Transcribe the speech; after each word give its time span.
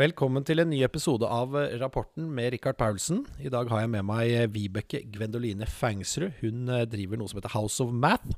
Velkommen 0.00 0.46
til 0.48 0.62
en 0.62 0.70
ny 0.70 0.78
episode 0.86 1.28
av 1.28 1.52
Rapporten 1.76 2.30
med 2.32 2.54
Rikard 2.54 2.78
Paulsen. 2.78 3.18
I 3.36 3.50
dag 3.52 3.68
har 3.68 3.82
jeg 3.82 3.90
med 3.92 4.06
meg 4.08 4.30
Vibeke 4.54 5.02
Gwendoline 5.12 5.66
Fengsrud. 5.68 6.38
Hun 6.38 6.70
eh, 6.72 6.86
driver 6.88 7.20
noe 7.20 7.28
som 7.28 7.36
heter 7.36 7.52
House 7.52 7.84
of 7.84 7.90
Math. 7.92 8.30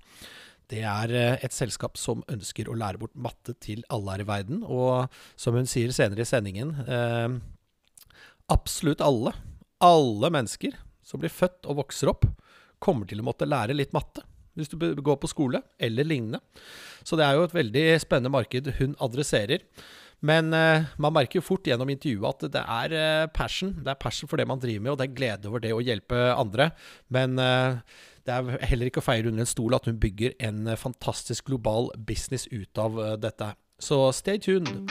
Det 0.72 0.80
er 0.80 1.14
eh, 1.14 1.36
et 1.46 1.54
selskap 1.54 2.00
som 2.00 2.24
ønsker 2.32 2.66
å 2.66 2.74
lære 2.80 2.98
bort 2.98 3.14
matte 3.14 3.54
til 3.62 3.84
alle 3.94 4.16
her 4.16 4.24
i 4.24 4.26
verden. 4.32 4.64
Og 4.66 5.06
som 5.38 5.54
hun 5.54 5.70
sier 5.70 5.94
senere 5.94 6.24
i 6.24 6.32
sendingen 6.32 6.74
eh, 6.82 7.36
Absolutt 8.50 9.04
alle, 9.04 9.36
alle 9.78 10.32
mennesker 10.34 10.74
som 11.06 11.22
blir 11.22 11.30
født 11.30 11.70
og 11.70 11.84
vokser 11.84 12.10
opp, 12.10 12.26
kommer 12.82 13.06
til 13.06 13.22
å 13.22 13.28
måtte 13.28 13.46
lære 13.46 13.78
litt 13.78 13.94
matte. 13.94 14.26
Hvis 14.58 14.70
du 14.72 14.76
går 14.78 15.18
på 15.20 15.30
skole 15.30 15.62
eller 15.80 16.06
lignende. 16.06 16.42
Så 17.04 17.16
det 17.16 17.24
er 17.26 17.38
jo 17.38 17.46
et 17.48 17.56
veldig 17.56 17.84
spennende 18.02 18.32
marked 18.32 18.68
hun 18.78 18.96
adresserer. 19.00 19.64
Men 20.22 20.54
uh, 20.54 20.86
man 21.02 21.14
merker 21.16 21.40
jo 21.40 21.44
fort 21.44 21.66
gjennom 21.66 21.90
intervjuet 21.90 22.44
at 22.44 22.54
det 22.54 22.62
er 22.62 22.94
uh, 22.94 23.30
passion. 23.34 23.74
Det 23.82 23.90
er 23.90 23.98
passion 23.98 24.30
for 24.30 24.38
det 24.38 24.46
man 24.46 24.62
driver 24.62 24.84
med, 24.84 24.92
og 24.94 25.00
det 25.00 25.08
er 25.08 25.16
glede 25.18 25.50
over 25.50 25.64
det 25.64 25.74
å 25.74 25.82
hjelpe 25.82 26.20
andre. 26.36 26.70
Men 27.10 27.34
uh, 27.42 27.82
det 28.22 28.36
er 28.36 28.66
heller 28.70 28.90
ikke 28.90 29.02
å 29.02 29.08
feire 29.08 29.32
under 29.32 29.42
en 29.42 29.50
stol 29.50 29.74
at 29.74 29.88
hun 29.90 29.98
bygger 30.02 30.38
en 30.46 30.70
fantastisk 30.78 31.50
global 31.50 31.90
business 31.98 32.46
ut 32.54 32.78
av 32.78 33.02
dette. 33.18 33.54
Så 33.82 34.04
stay 34.14 34.38
tuned. 34.38 34.86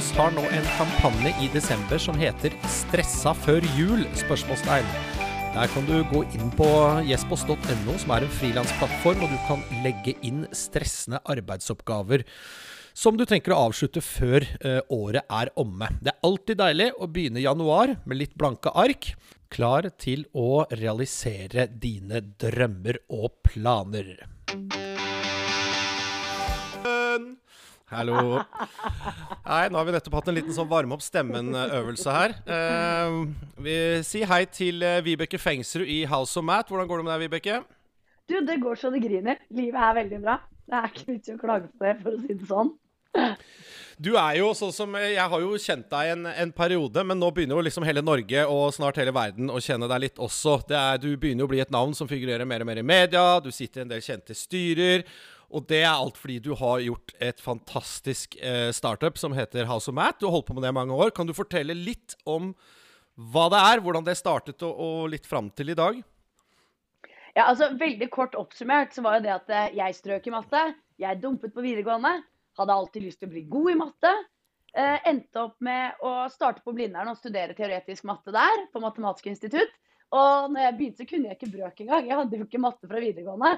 Espos 0.00 0.16
har 0.16 0.30
nå 0.32 0.42
en 0.48 0.68
kampanje 0.78 1.30
i 1.44 1.46
desember 1.52 2.00
som 2.00 2.16
heter 2.16 2.54
'Stressa 2.64 3.34
før 3.36 3.60
jul?' 3.76 4.06
spørsmålstegn. 4.16 4.86
Der 5.52 5.68
kan 5.74 5.84
du 5.84 5.98
gå 6.08 6.22
inn 6.32 6.48
på 6.56 6.68
jespos.no, 7.04 7.98
som 8.00 8.14
er 8.16 8.24
en 8.24 8.32
frilansplattform, 8.38 9.20
og 9.20 9.28
du 9.28 9.36
kan 9.44 9.60
legge 9.84 10.14
inn 10.24 10.46
stressende 10.56 11.20
arbeidsoppgaver 11.28 12.24
som 12.94 13.18
du 13.20 13.26
tenker 13.28 13.52
å 13.52 13.66
avslutte 13.68 14.00
før 14.00 14.48
uh, 14.64 14.80
året 14.88 15.28
er 15.28 15.52
omme. 15.60 15.92
Det 16.00 16.14
er 16.14 16.24
alltid 16.24 16.62
deilig 16.62 16.90
å 16.96 17.10
begynne 17.12 17.44
januar 17.44 17.98
med 18.06 18.22
litt 18.22 18.32
blanke 18.40 18.72
ark, 18.72 19.12
klar 19.52 19.90
til 20.00 20.24
å 20.32 20.64
realisere 20.72 21.68
dine 21.68 22.24
drømmer 22.40 23.04
og 23.12 23.42
planer. 23.44 24.16
Hallo. 27.90 28.38
Nei, 29.50 29.64
nå 29.66 29.78
har 29.80 29.86
vi 29.88 29.94
nettopp 29.96 30.14
hatt 30.20 30.28
en 30.30 30.36
liten 30.36 30.54
sånn 30.54 30.68
varme 30.70 30.94
opp 30.94 31.02
stemmen-øvelse 31.02 32.12
her. 32.14 32.34
Uh, 32.46 33.24
vi 33.58 33.74
sier 34.06 34.30
hei 34.30 34.44
til 34.46 34.84
uh, 34.86 35.00
Vibeke 35.02 35.40
Fengsrud 35.42 35.90
i 35.90 36.04
House 36.10 36.38
of 36.38 36.46
Mat. 36.46 36.70
Hvordan 36.70 36.86
går 36.86 37.02
det 37.02 37.06
med 37.08 37.12
deg, 37.16 37.24
Vibeke? 37.24 37.56
Du, 38.30 38.36
det 38.46 38.60
går 38.62 38.78
så 38.78 38.92
det 38.94 39.02
griner. 39.02 39.42
Livet 39.50 39.82
er 39.82 39.96
veldig 40.04 40.20
bra. 40.22 40.38
Det 40.70 40.78
er 40.78 40.86
ikke 40.92 41.08
mye 41.08 41.34
å 41.34 41.40
klage 41.40 41.72
på 41.72 41.88
det, 41.88 41.96
for 42.04 42.14
å 42.14 42.20
si 42.22 42.36
det 42.38 42.46
sånn. 42.52 42.70
Du 44.00 44.12
er 44.14 44.38
jo 44.38 44.52
sånn 44.56 44.70
som 44.72 44.94
Jeg 44.96 45.24
har 45.32 45.42
jo 45.42 45.50
kjent 45.60 45.90
deg 45.90 46.12
en, 46.12 46.22
en, 46.30 46.52
periode, 46.56 47.02
men 47.04 47.18
nå 47.20 47.26
begynner 47.34 47.58
jo 47.58 47.64
liksom 47.66 47.84
hele 47.84 48.04
Norge 48.06 48.46
og 48.48 48.70
snart 48.72 48.96
hele 49.02 49.12
verden 49.12 49.50
å 49.52 49.58
kjenne 49.60 49.90
deg 49.90 50.06
litt 50.06 50.22
også. 50.22 50.60
Er, 50.70 51.02
du 51.02 51.10
begynner 51.18 51.42
jo 51.42 51.50
å 51.50 51.52
bli 51.52 51.60
et 51.60 51.74
navn 51.74 51.92
som 51.98 52.08
figurerer 52.08 52.48
mer 52.48 52.62
og 52.62 52.70
mer 52.70 52.80
i 52.80 52.86
media. 52.86 53.26
Du 53.42 53.50
sitter 53.50 53.82
i 53.82 53.84
en 53.88 53.92
del 53.92 54.06
kjente 54.06 54.38
styrer. 54.38 55.04
Og 55.50 55.66
det 55.70 55.80
er 55.82 55.90
alt 55.90 56.18
fordi 56.20 56.38
du 56.42 56.52
har 56.58 56.82
gjort 56.84 57.14
et 57.18 57.40
fantastisk 57.42 58.36
eh, 58.38 58.70
startup 58.74 59.18
som 59.18 59.34
heter 59.34 59.66
House 59.66 59.90
of 59.90 59.96
Mat. 59.98 60.20
Du 60.20 60.28
har 60.28 60.36
holdt 60.36 60.46
på 60.50 60.54
med 60.54 60.62
det 60.62 60.70
i 60.70 60.78
mange 60.78 60.94
år. 60.94 61.10
Kan 61.14 61.26
du 61.26 61.34
fortelle 61.34 61.74
litt 61.74 62.14
om 62.28 62.52
hva 63.34 63.48
det 63.52 63.60
er, 63.60 63.82
hvordan 63.84 64.06
det 64.06 64.16
startet, 64.16 64.62
og, 64.62 64.78
og 64.78 65.10
litt 65.12 65.26
fram 65.28 65.50
til 65.52 65.74
i 65.74 65.78
dag? 65.78 65.98
Ja, 67.34 67.48
altså 67.48 67.70
Veldig 67.78 68.08
kort 68.14 68.36
oppsummert 68.38 68.94
så 68.94 69.02
var 69.06 69.18
jo 69.18 69.26
det 69.26 69.34
at 69.34 69.50
eh, 69.54 69.72
jeg 69.80 69.98
strøk 69.98 70.30
i 70.30 70.34
matte. 70.34 70.62
Jeg 71.00 71.22
dumpet 71.22 71.54
på 71.54 71.64
videregående. 71.64 72.20
Hadde 72.58 72.76
alltid 72.76 73.06
lyst 73.06 73.22
til 73.22 73.30
å 73.30 73.34
bli 73.34 73.44
god 73.50 73.72
i 73.72 73.78
matte. 73.80 74.14
Eh, 74.70 74.98
endte 75.10 75.42
opp 75.42 75.58
med 75.66 76.02
å 76.06 76.14
starte 76.30 76.62
på 76.62 76.74
Blindern 76.76 77.10
og 77.10 77.18
studere 77.18 77.56
teoretisk 77.58 78.06
matte 78.06 78.34
der, 78.34 78.66
på 78.70 78.82
Matematisk 78.82 79.30
institutt. 79.32 79.72
Og 80.10 80.50
når 80.50 80.64
jeg 80.64 80.76
begynte, 80.78 81.02
så 81.02 81.08
kunne 81.10 81.30
jeg 81.30 81.38
ikke 81.38 81.52
brøk 81.54 81.82
engang. 81.84 82.08
Jeg 82.08 82.18
hadde 82.18 82.38
jo 82.40 82.46
ikke 82.48 82.62
matte 82.62 82.90
fra 82.90 83.02
videregående. 83.02 83.52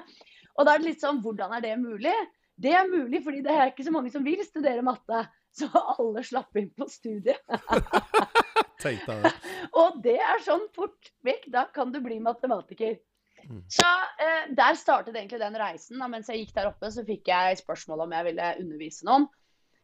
Og 0.53 0.67
da 0.67 0.73
er 0.73 0.81
det 0.81 0.91
litt 0.91 1.01
sånn, 1.01 1.21
hvordan 1.23 1.55
er 1.57 1.63
det 1.65 1.77
mulig? 1.81 2.13
Det 2.53 2.75
er 2.77 2.89
mulig 2.89 3.23
fordi 3.25 3.41
det 3.45 3.53
er 3.53 3.71
ikke 3.71 3.85
så 3.87 3.93
mange 3.95 4.11
som 4.13 4.25
vil 4.25 4.43
studere 4.45 4.85
matte. 4.85 5.23
Så 5.53 5.67
alle 5.73 6.23
slapp 6.25 6.57
inn 6.57 6.71
på 6.73 6.87
studiet. 6.89 7.41
og 9.79 9.99
det 10.03 10.17
er 10.19 10.43
sånn 10.43 10.65
fort 10.75 11.11
vekk. 11.25 11.47
Da 11.53 11.67
kan 11.73 11.93
du 11.93 11.99
bli 12.03 12.19
matematiker. 12.23 12.97
Mm. 13.43 13.63
Så 13.71 13.85
eh, 14.23 14.49
der 14.55 14.77
startet 14.79 15.15
egentlig 15.15 15.41
den 15.41 15.57
reisen. 15.59 15.99
Da, 16.01 16.09
mens 16.11 16.29
jeg 16.31 16.43
gikk 16.43 16.53
der 16.57 16.69
oppe, 16.71 16.91
så 16.93 17.05
fikk 17.07 17.31
jeg 17.31 17.61
spørsmål 17.61 18.05
om 18.05 18.15
jeg 18.17 18.29
ville 18.29 18.51
undervise 18.63 19.07
noen. 19.07 19.27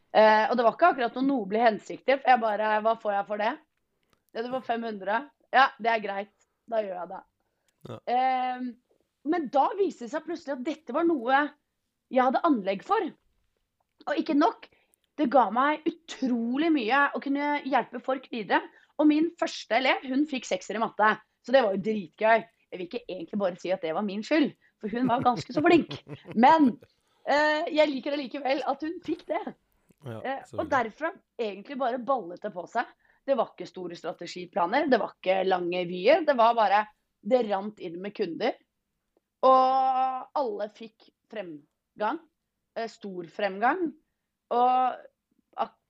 Eh, 0.10 0.46
og 0.50 0.58
det 0.58 0.66
var 0.66 0.76
ikke 0.76 0.92
akkurat 0.94 1.18
noen 1.20 1.32
noble 1.34 1.64
hensikter. 1.64 2.22
For 2.22 2.34
jeg 2.34 2.44
bare 2.44 2.76
Hva 2.86 2.96
får 3.02 3.18
jeg 3.18 3.30
for 3.30 3.44
det? 3.46 3.54
Ja, 4.34 4.44
det 4.44 4.52
var 4.54 4.66
500. 4.66 5.24
Ja, 5.56 5.70
det 5.82 5.94
er 5.94 6.04
greit. 6.04 6.36
Da 6.70 6.82
gjør 6.84 7.00
jeg 7.02 7.12
det. 7.12 7.22
Ja. 7.90 7.98
Eh, 8.14 8.68
men 9.30 9.48
da 9.54 9.70
viste 9.80 10.06
det 10.06 10.14
seg 10.14 10.26
plutselig 10.26 10.56
at 10.56 10.66
dette 10.68 10.96
var 10.96 11.08
noe 11.08 11.46
jeg 12.10 12.26
hadde 12.26 12.44
anlegg 12.48 12.84
for. 12.86 13.10
Og 14.08 14.20
ikke 14.20 14.38
nok. 14.38 14.68
Det 15.20 15.28
ga 15.32 15.50
meg 15.52 15.84
utrolig 15.90 16.70
mye 16.72 17.02
å 17.16 17.22
kunne 17.24 17.58
hjelpe 17.68 18.02
folk 18.04 18.30
videre. 18.32 18.62
Og 19.00 19.10
min 19.10 19.30
første 19.40 19.78
elev 19.80 20.06
hun 20.08 20.26
fikk 20.30 20.48
sekser 20.48 20.80
i 20.80 20.84
matte. 20.84 21.12
Så 21.46 21.56
det 21.56 21.64
var 21.66 21.76
jo 21.76 21.84
dritgøy. 21.84 22.46
Jeg 22.70 22.78
vil 22.78 22.86
ikke 22.86 23.06
egentlig 23.08 23.42
bare 23.42 23.60
si 23.60 23.72
at 23.74 23.84
det 23.84 23.96
var 23.98 24.06
min 24.06 24.22
skyld, 24.26 24.52
for 24.80 24.94
hun 24.94 25.10
var 25.10 25.24
ganske 25.26 25.54
så 25.56 25.64
flink. 25.66 25.96
Men 26.46 26.72
eh, 27.26 27.66
jeg 27.74 27.90
liker 27.90 28.16
allikevel 28.16 28.62
at 28.70 28.86
hun 28.86 29.00
fikk 29.06 29.26
det. 29.32 29.42
Ja, 30.08 30.20
eh, 30.24 30.44
og 30.56 30.70
derfra 30.72 31.12
egentlig 31.40 31.80
bare 31.80 32.00
ballet 32.00 32.44
det 32.44 32.54
på 32.56 32.64
seg. 32.72 32.88
Det 33.30 33.38
var 33.38 33.52
ikke 33.54 33.70
store 33.70 33.98
strategiplaner, 33.98 34.88
det 34.90 34.98
var 35.02 35.14
ikke 35.14 35.44
lange 35.46 35.84
vyer. 35.90 36.26
Det 36.26 36.34
var 36.38 36.58
bare 36.58 36.88
Det 37.20 37.44
rant 37.50 37.82
inn 37.84 37.98
med 38.02 38.16
kunder. 38.16 38.54
Og 39.44 40.40
alle 40.40 40.70
fikk 40.76 41.10
fremgang. 41.30 42.20
Eh, 42.78 42.88
stor 42.88 43.28
fremgang. 43.28 43.82
Og 44.56 44.96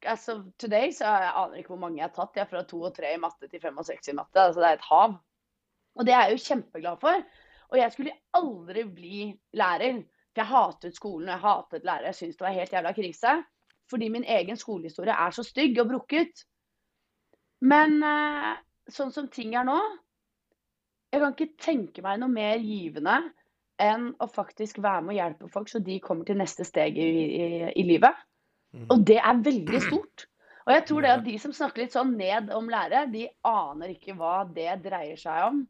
altså, 0.05 0.39
today 0.57 0.91
så 0.95 1.05
jeg 1.05 1.33
aner 1.43 1.61
ikke 1.61 1.73
hvor 1.73 1.83
mange 1.83 2.01
jeg 2.01 2.07
har 2.07 2.15
tatt. 2.15 2.35
Jeg 2.35 2.47
er 2.47 2.51
fra 2.51 2.63
to 2.67 2.81
og 2.81 2.95
tre 2.95 3.13
i 3.13 3.21
matte 3.21 3.49
til 3.49 3.61
fem 3.61 3.77
og 3.77 3.87
seks 3.87 4.11
i 4.11 4.17
matte. 4.17 4.41
Altså 4.41 4.63
det 4.63 4.71
er 4.71 4.79
et 4.79 4.89
hav. 4.89 5.15
Og 5.99 6.07
det 6.07 6.15
er 6.15 6.25
jeg 6.25 6.37
jo 6.37 6.45
kjempeglad 6.47 7.01
for. 7.01 7.23
Og 7.69 7.77
jeg 7.77 7.93
skulle 7.93 8.17
aldri 8.39 8.85
bli 8.89 9.23
lærer. 9.59 10.03
For 10.29 10.43
jeg 10.43 10.51
hatet 10.53 10.95
skolen 10.97 11.31
jeg 11.33 11.43
hatet 11.43 11.87
lærere. 11.87 12.11
Jeg 12.11 12.19
syntes 12.19 12.37
det 12.39 12.47
var 12.47 12.57
helt 12.57 12.73
jævla 12.73 12.93
krise. 12.97 13.35
Fordi 13.89 14.09
min 14.13 14.25
egen 14.29 14.57
skolehistorie 14.57 15.13
er 15.13 15.33
så 15.35 15.43
stygg 15.43 15.79
og 15.81 15.89
brukket. 15.93 16.45
Men 17.65 17.99
eh, 18.05 18.53
sånn 18.91 19.11
som 19.11 19.27
ting 19.31 19.55
er 19.57 19.65
nå 19.67 19.77
Jeg 21.11 21.21
kan 21.21 21.33
ikke 21.33 21.59
tenke 21.59 22.03
meg 22.05 22.21
noe 22.21 22.31
mer 22.31 22.61
givende 22.63 23.17
enn 23.79 24.09
å 24.19 24.27
faktisk 24.27 24.81
være 24.83 25.05
med 25.05 25.13
og 25.13 25.17
hjelpe 25.17 25.49
folk 25.53 25.69
så 25.71 25.79
de 25.83 25.95
kommer 26.03 26.27
til 26.27 26.37
neste 26.39 26.65
steg 26.67 26.97
i, 26.99 27.07
i, 27.07 27.45
i 27.79 27.85
livet. 27.87 28.17
Mhm. 28.75 28.89
Og 28.91 29.05
det 29.07 29.17
er 29.21 29.43
veldig 29.45 29.79
stort. 29.85 30.25
Og 30.67 30.73
jeg 30.75 30.83
tror 30.85 31.05
det 31.05 31.13
at 31.13 31.23
de 31.25 31.37
som 31.41 31.53
snakker 31.55 31.85
litt 31.85 31.95
sånn 31.95 32.11
ned 32.19 32.51
om 32.53 32.67
lære, 32.69 33.05
de 33.09 33.23
aner 33.47 33.95
ikke 33.95 34.13
hva 34.19 34.43
det 34.53 34.81
dreier 34.83 35.17
seg 35.17 35.47
om. 35.47 35.63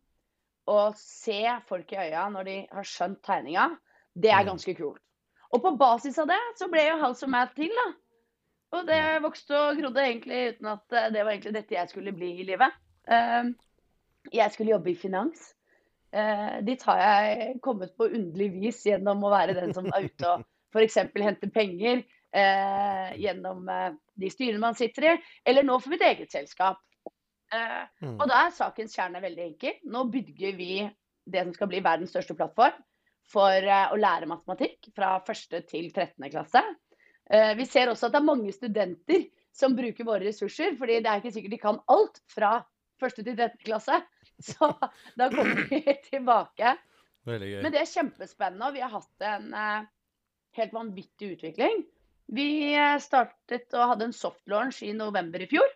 Å 0.69 0.79
se 0.97 1.43
folk 1.69 1.93
i 1.93 2.01
øya 2.01 2.25
når 2.33 2.49
de 2.49 2.57
har 2.73 2.89
skjønt 2.89 3.21
tegninga, 3.25 3.69
det 4.17 4.33
er 4.33 4.41
mhm. 4.41 4.49
ganske 4.55 4.75
kult. 4.81 5.01
Og 5.53 5.63
på 5.63 5.71
basis 5.79 6.19
av 6.21 6.29
det 6.29 6.41
så 6.59 6.67
ble 6.69 6.83
jo 6.89 6.99
House 7.01 7.25
of 7.25 7.31
Math 7.31 7.55
til, 7.57 7.71
da. 7.73 7.87
Og 8.75 8.85
det 8.85 9.01
vokste 9.23 9.57
og 9.57 9.79
grodde 9.79 10.03
egentlig 10.05 10.41
uten 10.53 10.69
at 10.75 10.93
eh, 10.93 11.09
det 11.13 11.23
var 11.23 11.33
egentlig 11.33 11.55
dette 11.55 11.77
jeg 11.77 11.89
skulle 11.89 12.13
bli 12.15 12.35
i 12.41 12.45
livet. 12.51 12.75
Eh, 13.09 13.49
jeg 14.35 14.53
skulle 14.53 14.75
jobbe 14.75 14.91
i 14.91 14.99
finans. 14.99 15.41
Eh, 16.13 16.59
dit 16.65 16.83
har 16.85 17.01
jeg 17.01 17.55
kommet 17.65 17.95
på 17.97 18.09
underlig 18.09 18.51
vis 18.59 18.83
gjennom 18.85 19.25
å 19.25 19.33
være 19.33 19.57
den 19.57 19.73
som 19.77 19.89
er 19.89 20.05
ute 20.05 20.35
og 20.35 20.45
f.eks. 20.73 21.01
hente 21.17 21.49
penger 21.49 22.05
gjennom 23.17 23.63
de 24.21 24.27
styrene 24.29 24.61
man 24.61 24.75
sitter 24.77 25.07
i, 25.07 25.13
eller 25.49 25.65
nå 25.65 25.79
for 25.81 25.89
mitt 25.89 26.03
eget 26.05 26.29
selskap. 26.29 26.77
Mm. 27.49 28.19
Og 28.19 28.27
da 28.29 28.43
er 28.43 28.53
sakens 28.53 28.93
kjerne 28.93 29.17
veldig 29.23 29.47
enkel. 29.47 29.79
Nå 29.89 30.03
bygger 30.13 30.53
vi 30.59 30.75
det 31.25 31.41
som 31.47 31.55
skal 31.55 31.71
bli 31.71 31.81
verdens 31.81 32.13
største 32.13 32.35
plattform 32.37 32.77
for 33.33 33.65
å 33.65 33.97
lære 33.97 34.29
matematikk 34.29 34.91
fra 34.93 35.15
1. 35.25 35.57
til 35.71 35.89
13. 35.89 36.29
klasse. 36.29 36.61
Eh, 37.33 37.53
vi 37.59 37.65
ser 37.69 37.91
også 37.91 38.07
at 38.07 38.15
det 38.15 38.21
er 38.21 38.29
mange 38.29 38.53
studenter 38.55 39.27
som 39.55 39.75
bruker 39.77 40.07
våre 40.07 40.25
ressurser, 40.25 40.75
fordi 40.79 40.99
det 41.03 41.11
er 41.11 41.21
ikke 41.21 41.33
sikkert 41.35 41.55
de 41.55 41.61
kan 41.61 41.79
alt 41.91 42.21
fra 42.31 42.51
første 42.99 43.23
til 43.25 43.37
13. 43.37 43.61
klasse. 43.65 44.01
Så 44.49 44.71
da 45.19 45.29
kommer 45.31 45.65
vi 45.69 45.83
tilbake. 46.09 46.75
Men 47.27 47.73
det 47.73 47.81
er 47.81 47.89
kjempespennende, 47.91 48.69
og 48.69 48.77
vi 48.77 48.83
har 48.83 48.93
hatt 48.93 49.25
en 49.27 49.49
uh, 49.53 49.87
helt 50.57 50.73
vanvittig 50.73 51.33
utvikling. 51.35 51.83
Vi 52.29 52.47
eh, 52.71 52.95
startet 53.01 53.73
og 53.73 53.93
hadde 53.93 54.09
en 54.09 54.15
soft 54.15 54.43
launch 54.49 54.83
i 54.85 54.93
november 54.93 55.41
i 55.41 55.49
fjor. 55.49 55.67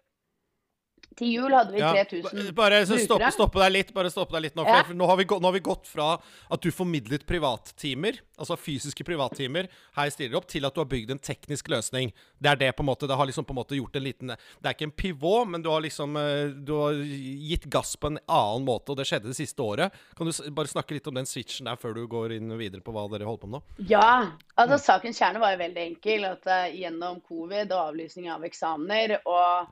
Til 1.20 1.30
jul 1.30 1.54
hadde 1.54 1.74
vi 1.76 1.80
Ja, 1.82 1.92
3000 1.94 2.40
ja, 2.46 2.52
bare 2.58 2.82
så 2.90 2.98
stoppe, 3.02 3.30
stoppe 3.36 3.62
deg 3.62 3.72
litt. 3.76 3.94
Bare 3.94 4.10
stoppe 4.14 4.36
deg 4.38 4.48
litt 4.48 4.56
nå. 4.58 4.64
For, 4.66 4.74
Ja. 4.74 4.84
for 4.88 4.98
nå, 4.98 5.08
har 5.10 5.18
vi, 5.20 5.26
nå 5.30 5.46
har 5.50 5.56
vi 5.56 5.64
gått 5.66 5.88
fra 5.88 6.08
at 6.18 6.62
du 6.62 6.70
formidlet 6.72 7.26
privattimer, 7.30 8.20
altså 8.38 8.58
fysiske 8.58 9.06
privattimer, 9.06 9.68
her 9.96 10.10
stiller 10.10 10.38
opp, 10.40 10.48
til 10.50 10.66
at 10.66 10.74
du 10.74 10.82
har 10.82 10.90
bygd 10.90 11.12
en 11.12 11.20
teknisk 11.22 11.70
løsning. 11.70 12.12
Det 12.42 12.50
er 12.52 12.56
det 12.60 12.72
på 12.76 12.84
en 12.84 12.90
måte 12.90 13.08
Det 13.08 13.16
har 13.16 13.26
liksom 13.30 13.46
på 13.46 13.54
en 13.54 13.60
måte 13.62 13.78
gjort 13.78 13.96
en 13.96 14.04
liten 14.04 14.28
Det 14.34 14.66
er 14.66 14.74
ikke 14.74 14.88
en 14.90 14.92
pivot, 14.92 15.48
men 15.48 15.62
du 15.62 15.70
har 15.70 15.82
liksom 15.82 16.16
eh, 16.18 16.50
Du 16.52 16.74
har 16.80 16.94
gitt 16.94 17.66
gass 17.72 17.96
på 17.96 18.08
en 18.08 18.20
annen 18.28 18.66
måte, 18.66 18.92
og 18.92 18.98
det 18.98 19.06
skjedde 19.08 19.30
det 19.30 19.38
siste 19.38 19.62
året. 19.62 19.94
Kan 20.18 20.28
du 20.28 20.52
bare 20.52 20.68
snakke 20.72 20.96
litt 20.98 21.08
om 21.08 21.16
den 21.16 21.26
switchen 21.30 21.70
der 21.70 21.76
før 21.80 21.94
du 21.96 22.08
går 22.08 22.34
inn 22.38 22.52
videre 22.58 22.82
på 22.82 22.92
hva 22.96 23.06
dere 23.12 23.28
holder 23.28 23.42
på 23.44 23.52
med 23.52 23.60
nå? 23.62 23.88
Ja, 23.90 24.32
altså 24.56 24.78
sakens 24.82 25.20
kjerne 25.20 25.40
var 25.44 25.54
jo 25.56 25.62
veldig 25.64 25.84
enkel. 25.84 26.26
At 26.28 26.48
uh, 26.48 26.68
gjennom 26.74 27.22
covid 27.28 27.72
og 27.72 27.94
avlysning 27.94 28.30
av 28.32 28.44
eksamener 28.48 29.20
og 29.24 29.72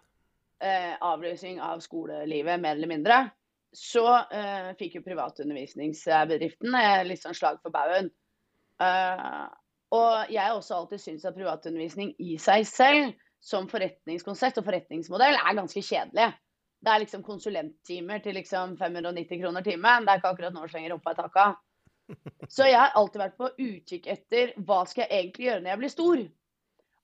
eh, 0.62 0.94
avlysning 1.02 1.62
av 1.62 1.82
skolelivet 1.84 2.62
mer 2.62 2.78
eller 2.78 2.92
mindre, 2.92 3.22
så 3.76 4.06
eh, 4.28 4.72
fikk 4.80 5.00
jo 5.00 5.06
privatundervisningsbedriften 5.06 6.76
eh, 6.76 7.02
litt 7.08 7.24
sånn 7.24 7.38
slag 7.38 7.62
for 7.64 7.74
baugen. 7.74 8.12
Eh, 8.82 9.44
og 9.96 10.32
jeg 10.32 10.44
har 10.44 10.56
også 10.56 10.78
alltid 10.78 11.04
syntes 11.04 11.28
at 11.28 11.36
privatundervisning 11.36 12.14
i 12.24 12.38
seg 12.40 12.68
selv, 12.68 13.12
som 13.42 13.68
forretningskonsept 13.72 14.60
og 14.62 14.68
forretningsmodell, 14.68 15.36
er 15.40 15.58
ganske 15.58 15.82
kjedelig. 15.84 16.30
Det 16.82 16.92
er 16.92 17.02
liksom 17.04 17.24
konsulenttimer 17.26 18.22
til 18.24 18.38
liksom 18.38 18.76
590 18.78 19.42
kroner 19.42 19.66
timen. 19.66 20.06
Det 20.06 20.14
er 20.14 20.22
ikke 20.22 20.32
akkurat 20.34 20.56
nå 20.56 20.68
slenger 20.70 20.96
opp 20.96 21.10
av 21.12 21.18
taka. 21.20 21.48
Så 22.50 22.68
jeg 22.68 22.80
har 22.80 22.96
alltid 22.98 23.22
vært 23.22 23.38
på 23.40 23.50
utkikk 23.52 24.08
etter 24.12 24.54
hva 24.66 24.82
skal 24.90 25.06
jeg 25.06 25.20
egentlig 25.20 25.48
gjøre 25.48 25.62
når 25.62 25.72
jeg 25.72 25.82
blir 25.84 25.94
stor. 25.94 26.24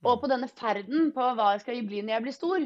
Og 0.08 0.20
på 0.22 0.30
denne 0.30 0.50
ferden 0.52 1.12
på 1.16 1.30
hva 1.38 1.54
jeg 1.56 1.64
skal 1.64 1.86
bli 1.88 2.02
når 2.04 2.16
jeg 2.16 2.26
blir 2.26 2.36
stor, 2.36 2.66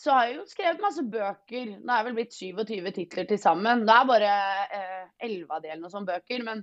så 0.00 0.14
har 0.16 0.28
jeg 0.28 0.36
jo 0.38 0.48
skrevet 0.48 0.80
masse 0.80 1.02
bøker. 1.12 1.72
Nå 1.84 1.92
er 1.92 2.06
vel 2.06 2.16
blitt 2.16 2.32
27 2.32 2.92
titler 2.96 3.26
til 3.28 3.40
sammen. 3.40 3.84
Det 3.88 3.94
er 3.94 4.08
bare 4.08 4.34
eh, 4.78 5.02
11 5.26 5.56
av 5.56 5.64
delene 5.64 5.90
som 5.92 6.06
bøker, 6.08 6.44
men 6.46 6.62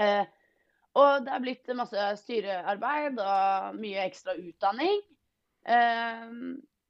eh, 0.00 0.24
Og 0.96 1.26
det 1.26 1.34
er 1.34 1.42
blitt 1.44 1.72
masse 1.78 2.06
styrearbeid 2.22 3.20
og 3.22 3.76
mye 3.78 4.06
ekstra 4.08 4.34
utdanning. 4.40 5.04
Eh, 5.68 6.32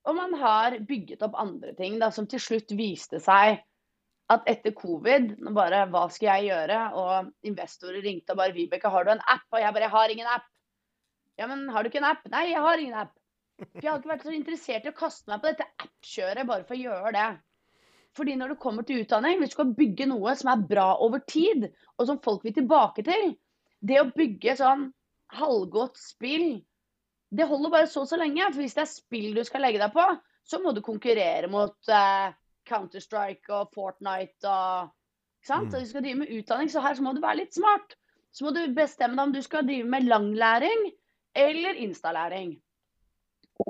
og 0.09 0.17
man 0.17 0.39
har 0.41 0.79
bygget 0.87 1.27
opp 1.27 1.35
andre 1.37 1.75
ting 1.77 1.99
da, 2.01 2.13
som 2.15 2.31
til 2.31 2.41
slutt 2.41 2.73
viste 2.79 3.21
seg 3.21 3.59
at 4.31 4.47
etter 4.49 4.73
covid 4.79 5.35
bare, 5.51 5.83
Hva 5.91 6.07
skal 6.15 6.31
jeg 6.31 6.53
gjøre? 6.53 6.79
Og 6.95 7.51
investorer 7.51 8.05
ringte 8.05 8.37
og 8.37 8.39
bare 8.39 8.55
'Vibeke, 8.55 8.89
har 8.89 9.05
du 9.05 9.11
en 9.11 9.27
app?' 9.27 9.51
Og 9.51 9.61
jeg 9.61 9.75
bare 9.75 9.83
'Jeg 9.83 9.97
har 9.99 10.09
ingen 10.15 10.27
app'. 10.27 10.51
Ja, 11.39 11.47
men 11.47 11.69
har 11.69 11.83
du 11.83 11.89
ikke 11.89 11.99
en 11.99 12.13
app? 12.13 12.23
Nei, 12.31 12.51
jeg 12.53 12.63
har 12.63 12.79
ingen 12.79 12.95
app. 12.95 13.20
For 13.61 13.85
jeg 13.85 13.91
har 13.91 14.01
ikke 14.01 14.13
vært 14.15 14.27
så 14.27 14.35
interessert 14.35 14.87
i 14.87 14.91
å 14.91 14.97
kaste 14.97 15.31
meg 15.31 15.43
på 15.43 15.51
dette 15.51 15.69
app-kjøret 15.85 16.49
bare 16.49 16.67
for 16.69 16.77
å 16.77 16.81
gjøre 16.81 17.13
det. 17.17 17.29
Fordi 18.17 18.35
når 18.39 18.55
det 18.55 18.63
kommer 18.63 18.87
til 18.87 19.05
utdanning, 19.05 19.39
hvis 19.39 19.53
du 19.53 19.57
skal 19.59 19.75
bygge 19.77 20.09
noe 20.11 20.35
som 20.39 20.51
er 20.53 20.65
bra 20.73 20.89
over 21.05 21.23
tid, 21.31 21.69
og 21.99 22.09
som 22.09 22.19
folk 22.25 22.47
vil 22.47 22.57
tilbake 22.57 23.05
til 23.07 23.37
Det 23.81 24.01
å 24.01 24.11
bygge 24.13 24.57
sånn 24.59 24.91
halvgodt 25.33 25.97
spill, 25.97 26.59
det 27.31 27.47
holder 27.49 27.73
bare 27.73 27.89
så 27.89 28.03
og 28.03 28.11
så 28.11 28.19
lenge. 28.21 28.51
For 28.51 28.61
hvis 28.61 28.77
det 28.77 28.83
er 28.83 28.91
spill 28.91 29.31
du 29.37 29.45
skal 29.47 29.65
legge 29.65 29.81
deg 29.81 29.95
på, 29.95 30.05
så 30.45 30.61
må 30.61 30.75
du 30.77 30.83
konkurrere 30.85 31.49
mot 31.49 31.89
eh, 31.89 32.33
Counter-Strike 32.69 33.55
og 33.55 33.71
Fortnite 33.77 34.51
og 34.51 34.91
ikke 35.41 35.49
sant? 35.53 35.71
Mm. 35.71 35.77
Og 35.77 35.81
du 35.81 35.91
skal 35.93 36.05
drive 36.05 36.21
med 36.21 36.35
utdanning, 36.37 36.73
så 36.73 36.83
her 36.85 36.99
så 36.99 37.07
må 37.07 37.15
du 37.17 37.23
være 37.23 37.41
litt 37.45 37.57
smart. 37.57 37.95
Så 38.35 38.45
må 38.45 38.53
du 38.55 38.61
bestemme 38.75 39.17
deg 39.17 39.29
om 39.29 39.33
du 39.35 39.41
skal 39.47 39.65
drive 39.67 39.89
med 39.89 40.11
langlæring 40.11 40.91
eller 41.39 41.79
instalæring. 41.87 42.59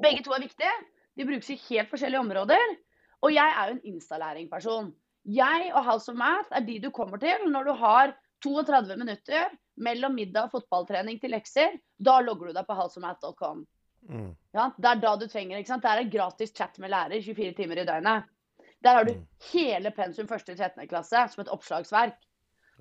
Begge 0.02 0.22
to 0.24 0.32
er 0.36 0.44
viktige. 0.44 0.72
De 1.18 1.26
brukes 1.26 1.50
i 1.50 1.58
helt 1.68 1.90
forskjellige 1.90 2.20
områder. 2.20 2.76
Og 3.22 3.34
jeg 3.34 3.54
er 3.56 3.68
jo 3.68 3.76
en 3.76 3.94
instalæring-person. 3.94 4.92
Jeg 5.24 5.72
og 5.74 5.84
House 5.84 6.08
of 6.12 6.16
Math 6.16 6.48
er 6.56 6.64
de 6.64 6.78
du 6.80 6.90
kommer 6.90 7.20
til 7.20 7.50
når 7.50 7.64
du 7.68 7.72
har 7.82 8.14
32 8.44 8.96
minutter 8.96 9.50
mellom 9.76 10.14
middag 10.16 10.48
og 10.48 10.54
fotballtrening 10.54 11.20
til 11.20 11.34
lekser. 11.34 11.76
Da 12.00 12.20
logger 12.24 12.48
du 12.48 12.56
deg 12.56 12.66
på 12.68 12.76
houseofmath.com. 12.78 13.66
Mm. 14.08 14.30
Ja, 14.56 14.70
det 14.80 14.88
er 14.88 15.00
da 15.02 15.16
du 15.20 15.26
trenger, 15.28 15.58
ikke 15.60 15.68
sant? 15.74 15.82
Det 15.84 15.90
er 15.90 16.04
en 16.06 16.12
gratis 16.12 16.54
chat 16.56 16.78
med 16.80 16.90
lærer 16.94 17.20
24 17.20 17.52
timer 17.58 17.82
i 17.82 17.84
døgnet. 17.84 18.30
Der 18.80 18.96
har 18.96 19.04
du 19.04 19.12
Mm. 19.12 19.26
hele 19.52 19.90
pensum 19.90 20.24
1. 20.26 20.46
til 20.46 20.56
13. 20.56 20.88
klasse 20.88 21.26
som 21.28 21.42
et 21.42 21.52
oppslagsverk. 21.52 22.16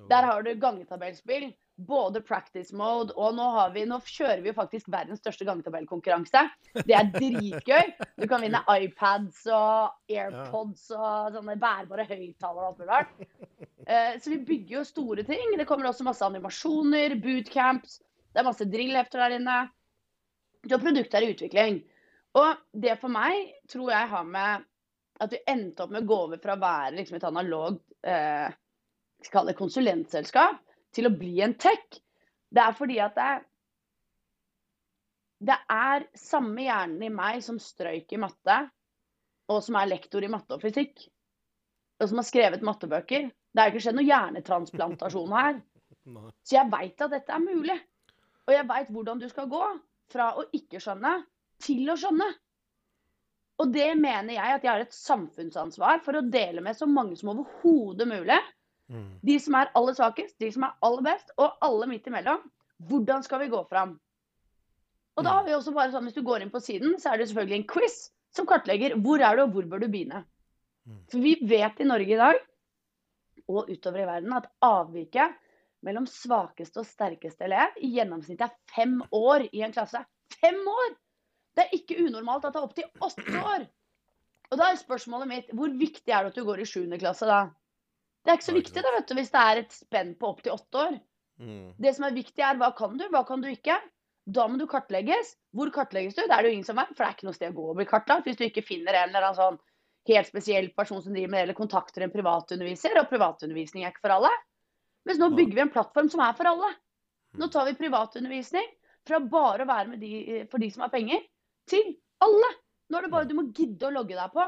Der 0.09 0.23
har 0.23 0.41
du 0.41 0.53
gangetabellspill, 0.55 1.49
både 1.87 2.21
practice 2.25 2.75
mode 2.75 3.13
og 3.15 3.35
nå, 3.37 3.45
vi, 3.75 3.85
nå 3.87 3.99
kjører 4.03 4.41
vi 4.43 4.53
faktisk 4.55 4.89
verdens 4.91 5.21
største 5.21 5.47
gangetabellkonkurranse. 5.47 6.41
Det 6.75 6.95
er 6.95 7.07
dritgøy. 7.13 7.93
Du 8.19 8.25
kan 8.27 8.43
vinne 8.43 8.61
iPads 8.67 9.45
og 9.47 10.11
AirPods 10.11 10.89
og 10.97 11.37
sånne 11.37 11.55
bærbare 11.61 12.07
høyttalere 12.09 12.65
og 12.65 12.67
alt 12.67 12.81
mulig 12.81 12.91
rart. 12.91 13.25
Eh, 13.87 14.19
Så 14.19 14.33
vi 14.33 14.41
bygger 14.45 14.79
jo 14.79 14.85
store 14.87 15.23
ting. 15.27 15.55
Det 15.57 15.67
kommer 15.69 15.89
også 15.89 16.07
masse 16.07 16.25
animasjoner, 16.25 17.15
bootcamps. 17.23 17.99
Det 18.29 18.41
er 18.41 18.49
masse 18.49 18.67
drillhefter 18.69 19.23
der 19.23 19.37
inne. 19.39 19.59
Så 20.67 20.81
produktet 20.81 21.15
er 21.15 21.25
i 21.25 21.33
utvikling. 21.33 21.83
Og 22.37 22.59
det 22.75 22.99
for 23.01 23.09
meg 23.13 23.53
tror 23.71 23.93
jeg 23.95 24.11
har 24.11 24.27
med 24.27 24.67
at 25.19 25.33
vi 25.33 25.39
endte 25.51 25.83
opp 25.83 25.91
med 25.91 26.03
å 26.03 26.07
gå 26.07 26.17
over 26.27 26.39
fra 26.43 26.55
å 26.55 26.61
være 26.61 26.97
liksom 26.99 27.17
et 27.17 27.25
analogt 27.27 27.95
eh, 28.07 28.51
konsulentselskap 29.57 30.61
til 30.95 31.09
å 31.09 31.13
bli 31.15 31.39
en 31.45 31.55
tech. 31.59 31.99
Det 32.49 32.63
er 32.63 32.75
fordi 32.77 32.97
at 33.03 33.15
det, 33.17 33.29
det 35.49 35.57
er 35.71 36.07
samme 36.17 36.65
hjernen 36.65 37.05
i 37.05 37.11
meg 37.13 37.43
som 37.45 37.59
strøyk 37.61 38.15
i 38.15 38.21
matte, 38.21 38.59
og 39.49 39.61
som 39.65 39.77
er 39.79 39.89
lektor 39.89 40.25
i 40.25 40.31
matte 40.31 40.57
og 40.57 40.63
fysikk, 40.63 41.05
og 41.99 42.09
som 42.09 42.21
har 42.21 42.27
skrevet 42.27 42.65
mattebøker. 42.65 43.29
Det 43.29 43.61
har 43.61 43.71
ikke 43.71 43.81
skjedd 43.83 43.97
noe 43.97 44.07
hjernetransplantasjon 44.07 45.37
her. 45.37 45.61
Så 46.45 46.57
jeg 46.57 46.71
veit 46.71 47.01
at 47.01 47.15
dette 47.15 47.33
er 47.33 47.43
mulig. 47.43 47.77
Og 48.47 48.53
jeg 48.55 48.67
veit 48.69 48.91
hvordan 48.93 49.21
du 49.21 49.27
skal 49.29 49.49
gå 49.49 49.63
fra 50.09 50.31
å 50.37 50.45
ikke 50.55 50.81
skjønne 50.81 51.19
til 51.61 51.89
å 51.91 51.97
skjønne. 51.99 52.29
Og 53.59 53.73
det 53.73 53.89
mener 53.99 54.37
jeg 54.37 54.55
at 54.55 54.63
jeg 54.63 54.71
har 54.71 54.85
et 54.85 54.95
samfunnsansvar 54.95 55.99
for 56.05 56.17
å 56.17 56.25
dele 56.25 56.63
med 56.63 56.77
så 56.77 56.87
mange 56.89 57.17
som 57.19 57.33
overhodet 57.33 58.07
mulig. 58.07 58.39
Mm. 58.89 59.09
De 59.25 59.35
som 59.41 59.57
er 59.59 59.71
aller 59.77 59.97
svakest, 59.97 60.35
de 60.41 60.49
som 60.53 60.65
er 60.65 60.77
aller 60.85 61.05
best, 61.05 61.33
og 61.37 61.57
alle 61.65 61.89
midt 61.91 62.07
imellom. 62.09 62.45
Hvordan 62.89 63.25
skal 63.25 63.43
vi 63.43 63.51
gå 63.51 63.61
fram? 63.69 63.97
Og 65.19 65.25
da 65.25 65.35
har 65.35 65.45
vi 65.45 65.55
også 65.55 65.73
bare 65.75 65.91
sånn, 65.91 66.05
Hvis 66.07 66.15
du 66.15 66.23
går 66.23 66.45
inn 66.45 66.53
på 66.53 66.61
siden, 66.63 66.95
så 66.99 67.11
er 67.11 67.19
det 67.19 67.27
selvfølgelig 67.29 67.59
en 67.59 67.69
quiz 67.69 67.97
som 68.35 68.47
kartlegger 68.47 68.95
hvor 69.03 69.21
er 69.25 69.35
du 69.35 69.43
og 69.43 69.55
hvor 69.55 69.67
bør 69.67 69.83
du 69.83 69.89
begynne. 69.91 70.23
Mm. 70.87 71.01
For 71.11 71.19
vi 71.23 71.35
vet 71.43 71.81
i 71.81 71.87
Norge 71.89 72.15
i 72.15 72.19
dag, 72.19 72.39
og 73.49 73.69
utover 73.69 74.03
i 74.03 74.07
verden, 74.07 74.33
at 74.37 74.47
avviket 74.63 75.35
mellom 75.85 76.05
svakeste 76.09 76.81
og 76.81 76.87
sterkeste 76.87 77.47
elev 77.47 77.77
i 77.81 77.91
gjennomsnitt 77.95 78.41
er 78.45 78.55
fem 78.71 78.99
år 79.15 79.47
i 79.49 79.63
en 79.65 79.75
klasse. 79.75 80.01
Fem 80.39 80.59
år! 80.59 80.95
Det 81.57 81.65
er 81.65 81.75
ikke 81.75 81.97
unormalt 82.05 82.45
at 82.45 82.55
det 82.55 82.61
er 82.61 82.67
opptil 82.67 83.07
åtte 83.09 83.41
år. 83.41 83.65
Og 84.49 84.59
da 84.59 84.69
er 84.69 84.79
spørsmålet 84.79 85.29
mitt 85.29 85.49
hvor 85.57 85.73
viktig 85.77 86.13
er 86.13 86.25
det 86.25 86.33
at 86.33 86.39
du 86.39 86.45
går 86.47 86.61
i 86.61 86.67
sjuende 86.69 86.99
klasse 87.01 87.27
da? 87.29 87.47
Det 88.23 88.31
er 88.31 88.39
ikke 88.39 88.49
så 88.49 88.57
viktig 88.57 88.83
da, 88.83 88.91
vet 88.97 89.07
du, 89.07 89.15
hvis 89.17 89.31
det 89.33 89.45
er 89.45 89.61
et 89.61 89.75
spenn 89.75 90.11
på 90.19 90.33
opptil 90.33 90.55
åtte 90.55 90.81
år. 90.81 90.97
Mm. 91.39 91.71
Det 91.79 91.93
som 91.95 92.05
er 92.07 92.17
viktig, 92.17 92.43
er 92.43 92.59
hva 92.59 92.73
kan 92.75 92.97
du, 92.99 93.05
hva 93.13 93.23
kan 93.27 93.41
du 93.43 93.47
ikke. 93.51 93.77
Da 94.29 94.45
må 94.49 94.59
du 94.59 94.67
kartlegges. 94.69 95.33
Hvor 95.55 95.71
kartlegges 95.73 96.17
du? 96.17 96.21
Det 96.25 96.35
er 96.35 96.43
det 96.43 96.51
jo 96.51 96.57
ingen 96.57 96.67
som 96.67 96.77
vet, 96.77 96.91
for 96.93 97.03
det 97.03 97.07
er 97.07 97.15
ikke 97.17 97.29
noe 97.29 97.37
sted 97.37 97.53
å 97.53 97.57
gå 97.57 97.69
og 97.71 97.79
bli 97.79 97.87
kartlagt 97.89 98.27
hvis 98.27 98.37
du 98.37 98.45
ikke 98.45 98.65
finner 98.65 98.97
en 98.97 99.09
eller 99.09 99.29
annen 99.29 99.39
sånn 99.39 99.59
helt 100.09 100.29
spesiell 100.29 100.69
person 100.77 101.01
som 101.03 101.15
driver 101.15 101.31
med 101.31 101.39
det, 101.39 101.45
eller 101.47 101.57
kontakter 101.57 102.05
en 102.05 102.13
privatunderviser. 102.13 102.99
Og 102.99 103.09
privatundervisning 103.09 103.85
er 103.85 103.93
ikke 103.93 104.05
for 104.05 104.17
alle. 104.19 104.31
Mens 105.07 105.21
nå 105.21 105.31
bygger 105.33 105.55
vi 105.55 105.65
en 105.65 105.73
plattform 105.73 106.11
som 106.11 106.23
er 106.25 106.35
for 106.37 106.51
alle. 106.51 106.69
Nå 107.39 107.49
tar 107.53 107.67
vi 107.69 107.77
privatundervisning 107.79 108.69
fra 109.07 109.19
bare 109.23 109.65
å 109.65 109.69
være 109.69 109.93
med 109.93 110.03
de, 110.03 110.43
for 110.51 110.61
de 110.61 110.69
som 110.73 110.83
har 110.85 110.93
penger, 110.93 111.23
til 111.69 111.93
alle. 112.25 112.49
Nå 112.89 112.97
er 112.97 113.05
det 113.05 113.13
bare 113.13 113.29
du 113.29 113.35
må 113.37 113.47
gidde 113.55 113.87
å 113.87 113.93
logge 113.93 114.17
deg 114.17 114.33
på. 114.33 114.45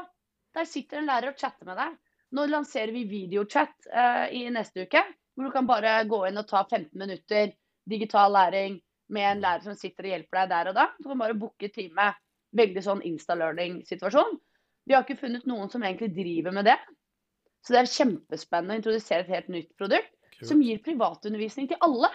Der 0.52 0.68
sitter 0.68 1.00
en 1.00 1.08
lærer 1.08 1.32
og 1.32 1.38
chatter 1.40 1.68
med 1.68 1.78
deg. 1.80 1.94
Nå 2.32 2.46
lanserer 2.48 2.92
vi 2.94 3.04
videochat 3.08 3.88
eh, 3.92 4.26
i 4.38 4.46
neste 4.52 4.86
uke, 4.86 5.02
hvor 5.34 5.48
du 5.48 5.52
kan 5.54 5.68
bare 5.68 5.98
gå 6.08 6.22
inn 6.28 6.40
og 6.40 6.48
ta 6.48 6.62
15 6.64 6.88
minutter 6.98 7.52
digital 7.88 8.32
læring 8.32 8.78
med 9.12 9.28
en 9.28 9.42
lærer 9.44 9.66
som 9.66 9.76
sitter 9.76 10.06
og 10.06 10.14
hjelper 10.14 10.40
deg 10.40 10.52
der 10.52 10.70
og 10.70 10.78
da. 10.78 10.86
Du 10.98 11.10
kan 11.10 11.20
bare 11.20 11.36
booke 11.36 11.68
time. 11.74 12.12
Veldig 12.56 12.82
sånn 12.84 13.04
insta-learning-situasjon. 13.08 14.34
Vi 14.84 14.94
har 14.96 15.04
ikke 15.06 15.20
funnet 15.22 15.46
noen 15.48 15.70
som 15.72 15.84
egentlig 15.84 16.10
driver 16.16 16.52
med 16.52 16.66
det. 16.68 16.76
Så 17.64 17.72
det 17.72 17.80
er 17.80 17.92
kjempespennende 17.92 18.74
å 18.74 18.80
introdusere 18.80 19.24
et 19.24 19.32
helt 19.32 19.48
nytt 19.52 19.70
produkt 19.78 20.10
Kult. 20.34 20.48
som 20.50 20.60
gir 20.64 20.82
privatundervisning 20.84 21.70
til 21.70 21.80
alle. 21.86 22.10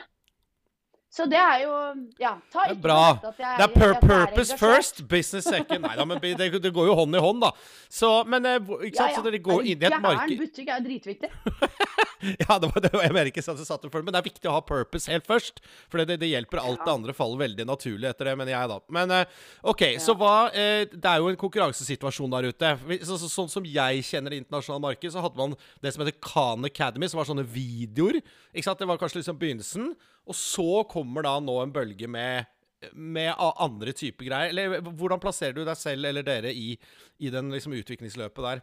Så 1.17 1.25
det 1.29 1.39
er 1.41 1.63
jo 1.63 1.73
Ja, 2.21 2.35
ta 2.53 2.67
Det 2.67 2.69
er 2.69 2.75
ikke 2.75 2.81
bra. 2.83 2.99
at 3.17 3.37
jeg- 3.41 3.57
Det 3.57 3.65
er 3.65 3.73
pur 3.73 3.87
jeg 3.87 3.95
er 3.95 4.27
purpose 4.27 4.57
first, 4.57 5.07
business 5.07 5.45
second. 5.49 5.81
Nei 5.81 5.95
da, 5.95 6.05
men 6.05 6.19
det, 6.21 6.37
det 6.37 6.73
går 6.73 6.87
jo 6.91 6.95
hånd 6.95 7.15
i 7.15 7.19
hånd, 7.19 7.41
da. 7.41 7.51
Så, 7.89 8.11
men 8.27 8.43
ikke 8.43 8.67
sant, 8.67 8.83
ikke 8.85 8.97
sant, 8.97 9.15
så 9.17 9.23
dere 9.23 9.39
går 9.41 9.59
Er 9.61 9.71
inn 9.73 9.81
i 9.83 9.85
et 9.89 10.01
marked 10.01 10.31
Ja, 10.31 10.37
Butikk 10.43 10.67
er 10.69 10.79
jo 10.79 10.85
dritviktig. 10.89 11.31
Ja, 12.17 12.57
det 12.57 12.71
var 12.73 12.81
det 12.81 12.89
jeg 12.97 13.13
mener 13.13 13.29
ikke 13.29 13.43
sånn 13.45 13.59
jeg 13.59 13.67
satte 13.67 13.91
for 13.93 14.01
men 14.01 14.11
det 14.15 14.17
er 14.17 14.25
viktig 14.25 14.49
å 14.49 14.55
ha 14.55 14.61
purpose 14.65 15.11
helt 15.11 15.27
først. 15.29 15.59
For 15.87 16.01
det, 16.01 16.17
det 16.19 16.29
hjelper. 16.31 16.57
Alt 16.63 16.81
det 16.81 16.93
andre 16.93 17.13
faller 17.13 17.37
veldig 17.43 17.65
naturlig 17.69 18.09
etter 18.09 18.31
det, 18.31 18.33
mener 18.39 18.53
jeg, 18.55 18.71
da. 18.71 18.79
Men 18.97 19.13
eh, 19.13 19.35
OK, 19.69 19.83
så 20.01 20.15
hva 20.17 20.49
eh, 20.49 20.87
Det 20.89 21.05
er 21.05 21.21
jo 21.21 21.29
en 21.29 21.37
konkurransesituasjon 21.37 22.33
der 22.33 22.49
ute. 22.49 22.73
Så, 23.05 23.19
så, 23.21 23.29
sånn 23.29 23.51
som 23.53 23.67
jeg 23.69 24.01
kjenner 24.07 24.33
det 24.33 24.41
internasjonale 24.41 24.87
markedet, 24.89 25.13
så 25.13 25.21
hadde 25.21 25.37
man 25.37 25.53
det 25.83 25.93
som 25.93 26.01
heter 26.03 26.17
Khan 26.25 26.65
Academy, 26.65 27.09
som 27.11 27.21
var 27.21 27.29
sånne 27.29 27.45
videoer. 27.45 28.17
Ikke 28.53 28.65
sant? 28.65 28.81
Det 28.81 28.89
var 28.89 28.97
kanskje 29.01 29.21
liksom 29.21 29.37
begynnelsen. 29.37 29.91
Og 30.27 30.35
så 30.35 30.83
kommer 30.91 31.25
da 31.25 31.37
nå 31.39 31.57
en 31.63 31.73
bølge 31.73 32.09
med 32.11 32.53
med 32.93 33.33
andre 33.37 33.91
typer 33.91 34.27
greier? 34.27 34.49
Eller 34.49 34.81
hvordan 34.85 35.21
plasserer 35.21 35.55
du 35.55 35.63
deg 35.65 35.77
selv 35.79 36.05
eller 36.05 36.25
dere 36.25 36.53
i, 36.53 36.75
i 37.17 37.31
den 37.33 37.51
liksom 37.53 37.73
utviklingsløpet 37.73 38.43
der? 38.45 38.61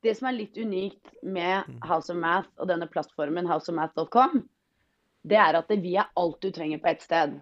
Det 0.00 0.14
som 0.16 0.30
er 0.30 0.38
litt 0.38 0.56
unikt 0.56 1.10
med 1.22 1.66
mm. 1.68 1.80
House 1.84 2.12
of 2.12 2.18
Math 2.20 2.50
og 2.56 2.70
denne 2.70 2.88
plattformen 2.88 3.48
houseofmath.com, 3.50 4.40
det 5.28 5.36
er 5.36 5.58
at 5.58 5.72
vi 5.82 5.96
er 6.00 6.08
alt 6.16 6.40
du 6.40 6.48
trenger 6.54 6.80
på 6.80 6.88
ett 6.94 7.04
sted. 7.04 7.34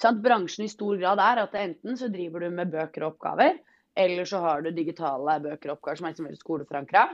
Sånn, 0.00 0.18
bransjen 0.24 0.66
i 0.66 0.72
stor 0.72 0.98
grad 1.00 1.22
er 1.22 1.44
at 1.44 1.54
enten 1.56 1.96
så 1.96 2.10
driver 2.12 2.42
du 2.42 2.50
med 2.56 2.72
bøker 2.72 3.06
og 3.06 3.14
oppgaver, 3.14 3.60
eller 3.96 4.28
så 4.28 4.42
har 4.42 4.64
du 4.64 4.72
digitale 4.74 5.38
bøker 5.44 5.70
og 5.70 5.78
oppgaver 5.78 6.00
som 6.00 6.08
er 6.08 6.12
liksom 6.12 6.26
veldig 6.28 6.42
skoleforankra. 6.42 7.06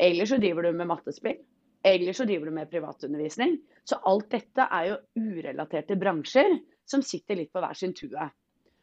Eller 0.00 0.28
så 0.28 0.38
driver 0.40 0.64
du 0.64 0.78
med 0.78 0.88
mattespill. 0.88 1.42
Eller 1.84 2.14
så 2.14 2.24
driver 2.24 2.46
du 2.46 2.54
med 2.54 2.70
privatundervisning. 2.70 3.56
Så 3.84 3.98
alt 4.06 4.30
dette 4.30 4.68
er 4.70 4.88
jo 4.92 4.98
urelaterte 5.18 5.96
bransjer 5.98 6.54
som 6.86 7.02
sitter 7.02 7.40
litt 7.40 7.52
på 7.52 7.62
hver 7.62 7.74
sin 7.78 7.94
tue. 7.96 8.28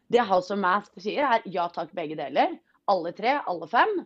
Det 0.10 0.26
House 0.26 0.54
of 0.54 0.60
Math 0.60 0.92
sier, 1.00 1.24
er 1.24 1.46
ja 1.48 1.68
takk, 1.72 1.94
begge 1.96 2.18
deler. 2.20 2.58
Alle 2.90 3.14
tre, 3.16 3.38
alle 3.48 3.68
fem. 3.70 4.00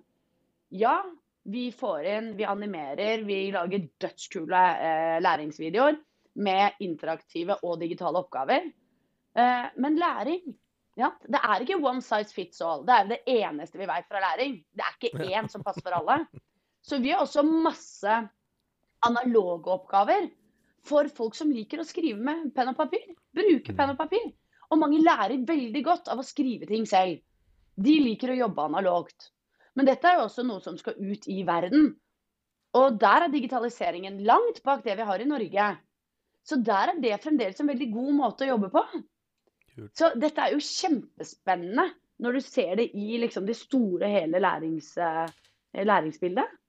Ja, 0.76 0.98
vi 1.44 1.70
får 1.76 2.10
inn, 2.12 2.34
vi 2.38 2.48
animerer, 2.48 3.24
vi 3.28 3.46
lager 3.54 3.88
dødskule 4.04 4.64
eh, 4.84 5.20
læringsvideoer 5.24 5.98
med 6.44 6.84
interaktive 6.84 7.58
og 7.64 7.80
digitale 7.82 8.20
oppgaver. 8.20 8.68
Eh, 9.38 9.66
men 9.78 9.98
læring 10.00 10.54
ja, 10.98 11.10
Det 11.26 11.40
er 11.42 11.64
ikke 11.64 11.80
one 11.82 12.04
size 12.06 12.34
fits 12.36 12.62
all. 12.62 12.84
Det 12.86 12.94
er 12.94 13.08
det 13.10 13.20
eneste 13.26 13.80
vi 13.80 13.88
vet 13.90 14.06
fra 14.06 14.22
læring. 14.22 14.60
Det 14.70 14.84
er 14.86 14.98
ikke 15.00 15.26
én 15.26 15.48
som 15.50 15.64
passer 15.66 15.82
for 15.82 15.96
alle. 15.98 16.20
Så 16.86 17.00
vi 17.02 17.10
har 17.10 17.24
også 17.24 17.42
masse 17.42 18.18
analoge 19.07 19.72
oppgaver 19.74 20.29
for 20.88 21.07
folk 21.15 21.36
som 21.36 21.51
liker 21.51 21.81
å 21.81 21.88
skrive 21.88 22.19
med 22.19 22.50
penn 22.55 22.72
og 22.74 22.79
papir. 22.79 23.05
Bruke 23.36 23.75
penn 23.75 23.93
og 23.93 24.00
papir. 24.00 24.25
Og 24.72 24.79
mange 24.81 25.01
lærer 25.03 25.45
veldig 25.48 25.83
godt 25.86 26.10
av 26.12 26.19
å 26.19 26.27
skrive 26.27 26.67
ting 26.69 26.88
selv. 26.89 27.22
De 27.75 27.93
liker 28.03 28.33
å 28.33 28.39
jobbe 28.43 28.67
analogt. 28.67 29.31
Men 29.77 29.88
dette 29.89 30.10
er 30.10 30.19
jo 30.19 30.27
også 30.27 30.45
noe 30.45 30.62
som 30.62 30.77
skal 30.77 30.98
ut 31.00 31.27
i 31.31 31.41
verden. 31.48 31.93
Og 32.77 33.00
der 33.01 33.25
er 33.25 33.33
digitaliseringen 33.33 34.22
langt 34.25 34.62
bak 34.65 34.83
det 34.86 34.98
vi 34.98 35.07
har 35.07 35.22
i 35.22 35.29
Norge. 35.29 35.72
Så 36.43 36.60
der 36.60 36.91
er 36.91 37.01
det 37.01 37.22
fremdeles 37.24 37.60
en 37.62 37.69
veldig 37.69 37.89
god 37.93 38.13
måte 38.17 38.45
å 38.45 38.53
jobbe 38.53 38.69
på. 38.74 38.83
Så 39.98 40.12
dette 40.19 40.41
er 40.41 40.53
jo 40.53 40.62
kjempespennende 40.62 41.88
når 42.22 42.38
du 42.38 42.41
ser 42.45 42.75
det 42.77 42.89
i 42.93 43.17
liksom 43.22 43.45
det 43.48 43.55
store, 43.57 44.10
hele 44.10 44.41
lærings, 44.41 44.91
eh, 45.01 45.31
læringsbildet. 45.74 46.60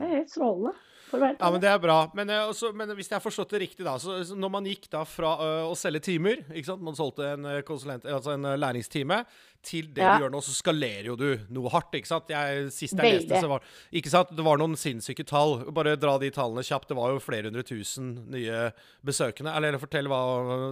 Det 0.00 0.06
er 0.06 0.14
helt 0.14 0.32
strålende. 0.32 0.72
Ja, 1.12 1.50
men 1.50 1.60
Det 1.62 1.68
er 1.70 1.78
bra. 1.82 1.98
Men, 2.14 2.30
uh, 2.30 2.48
også, 2.50 2.72
men, 2.74 2.90
hvis 2.98 3.10
jeg 3.10 3.16
har 3.16 3.24
forstått 3.24 3.54
det 3.54 3.62
riktig, 3.62 3.84
da 3.86 3.96
så, 4.02 4.18
Når 4.34 4.50
man 4.52 4.66
gikk 4.66 4.88
da 4.92 5.04
fra 5.08 5.34
uh, 5.38 5.66
å 5.70 5.74
selge 5.78 6.02
timer 6.08 6.42
ikke 6.50 6.70
sant? 6.70 6.82
Man 6.84 6.98
solgte 6.98 7.28
en, 7.34 7.46
konsulent, 7.66 8.06
altså 8.10 8.34
en 8.34 8.48
læringstime 8.58 9.22
til 9.66 9.88
det 9.94 10.04
ja. 10.04 10.14
du 10.14 10.24
gjør 10.24 10.32
nå, 10.34 10.40
så 10.44 10.54
skalerer 10.54 11.08
jo 11.10 11.16
du 11.18 11.28
noe 11.54 11.70
hardt. 11.74 11.94
ikke 11.98 12.10
sant? 12.10 12.30
Jeg, 12.30 12.68
sist 12.74 12.94
jeg 12.94 13.18
leste, 13.18 13.40
så 13.42 13.50
var 13.50 13.64
ikke 13.90 14.12
sant? 14.12 14.30
det 14.36 14.44
var 14.46 14.60
noen 14.60 14.76
sinnssyke 14.78 15.26
tall. 15.26 15.58
Bare 15.74 15.96
dra 15.98 16.16
de 16.22 16.30
tallene 16.34 16.64
kjapt. 16.66 16.90
Det 16.92 16.98
var 16.98 17.14
jo 17.14 17.22
flere 17.22 17.50
hundre 17.50 17.66
tusen 17.66 18.12
nye 18.32 18.68
besøkende. 19.06 19.52
Eller, 19.52 19.74
eller 19.74 19.82
fortell 19.82 20.10
hva 20.12 20.22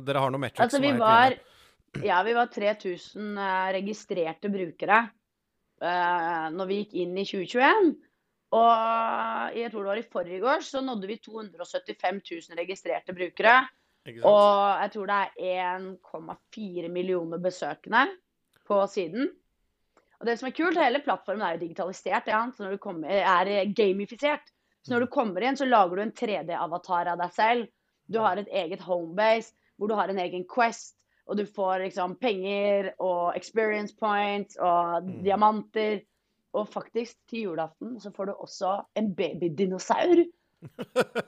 Dere 0.07 0.23
har 0.23 0.35
noen 0.35 0.47
metrics? 0.47 0.62
Altså, 0.69 0.83
vi 0.85 0.95
var, 1.00 1.37
ja, 2.05 2.23
vi 2.26 2.37
var 2.37 2.50
3000 2.55 3.45
registrerte 3.75 4.50
brukere 4.53 5.05
uh, 5.83 6.47
når 6.55 6.71
vi 6.71 6.81
gikk 6.83 6.99
inn 7.05 7.19
i 7.19 7.26
2021. 7.29 7.95
Og 8.55 9.57
jeg 9.59 9.71
tror 9.73 9.83
det 9.83 9.91
var 9.91 10.01
i 10.01 10.11
forrige 10.13 10.47
år 10.47 10.63
så 10.63 10.83
nådde 10.85 11.11
vi 11.11 11.21
275 11.25 12.21
000 12.31 12.61
registrerte 12.61 13.17
brukere. 13.17 13.57
Og 14.05 14.83
jeg 14.83 14.91
tror 14.93 15.11
det 15.11 15.47
er 15.49 15.79
1,4 15.81 16.91
millioner 16.93 17.41
besøkende 17.43 18.05
på 18.69 18.83
siden. 18.91 19.31
Og 20.21 20.29
det 20.29 20.39
som 20.39 20.49
er 20.49 20.57
kult, 20.57 20.79
hele 20.81 21.03
plattformen 21.05 21.45
er 21.45 21.57
jo 21.57 21.65
digitalisert. 21.65 22.29
Ja. 22.29 22.45
Så 22.55 22.65
når 22.65 22.77
du 22.77 22.83
kommer, 22.85 23.09
er 23.11 23.73
gamifisert. 23.77 24.53
Så 24.85 24.93
når 24.93 25.07
du 25.07 25.13
kommer 25.13 25.45
inn, 25.45 25.57
så 25.57 25.67
lager 25.67 25.97
du 25.97 26.05
en 26.05 26.13
3D-avatar 26.13 27.11
av 27.15 27.21
deg 27.21 27.33
selv. 27.35 27.67
Du 28.07 28.21
har 28.21 28.37
et 28.37 28.51
eget 28.53 28.85
homebase 28.85 29.57
hvor 29.77 29.91
du 29.91 29.97
har 29.99 30.13
en 30.13 30.21
egen 30.21 30.45
Quest. 30.49 30.95
Og 31.25 31.39
du 31.41 31.47
får 31.49 31.87
liksom 31.87 32.19
penger 32.21 32.91
og 33.01 33.33
experience 33.37 33.97
points 33.97 34.59
og 34.61 35.07
mm. 35.07 35.23
diamanter. 35.25 36.03
Og 36.55 36.69
faktisk, 36.71 37.17
til 37.31 37.49
julaften 37.49 37.97
så 38.03 38.13
får 38.15 38.31
du 38.31 38.35
også 38.35 38.79
en 38.99 39.13
babydinosaur. 39.19 40.25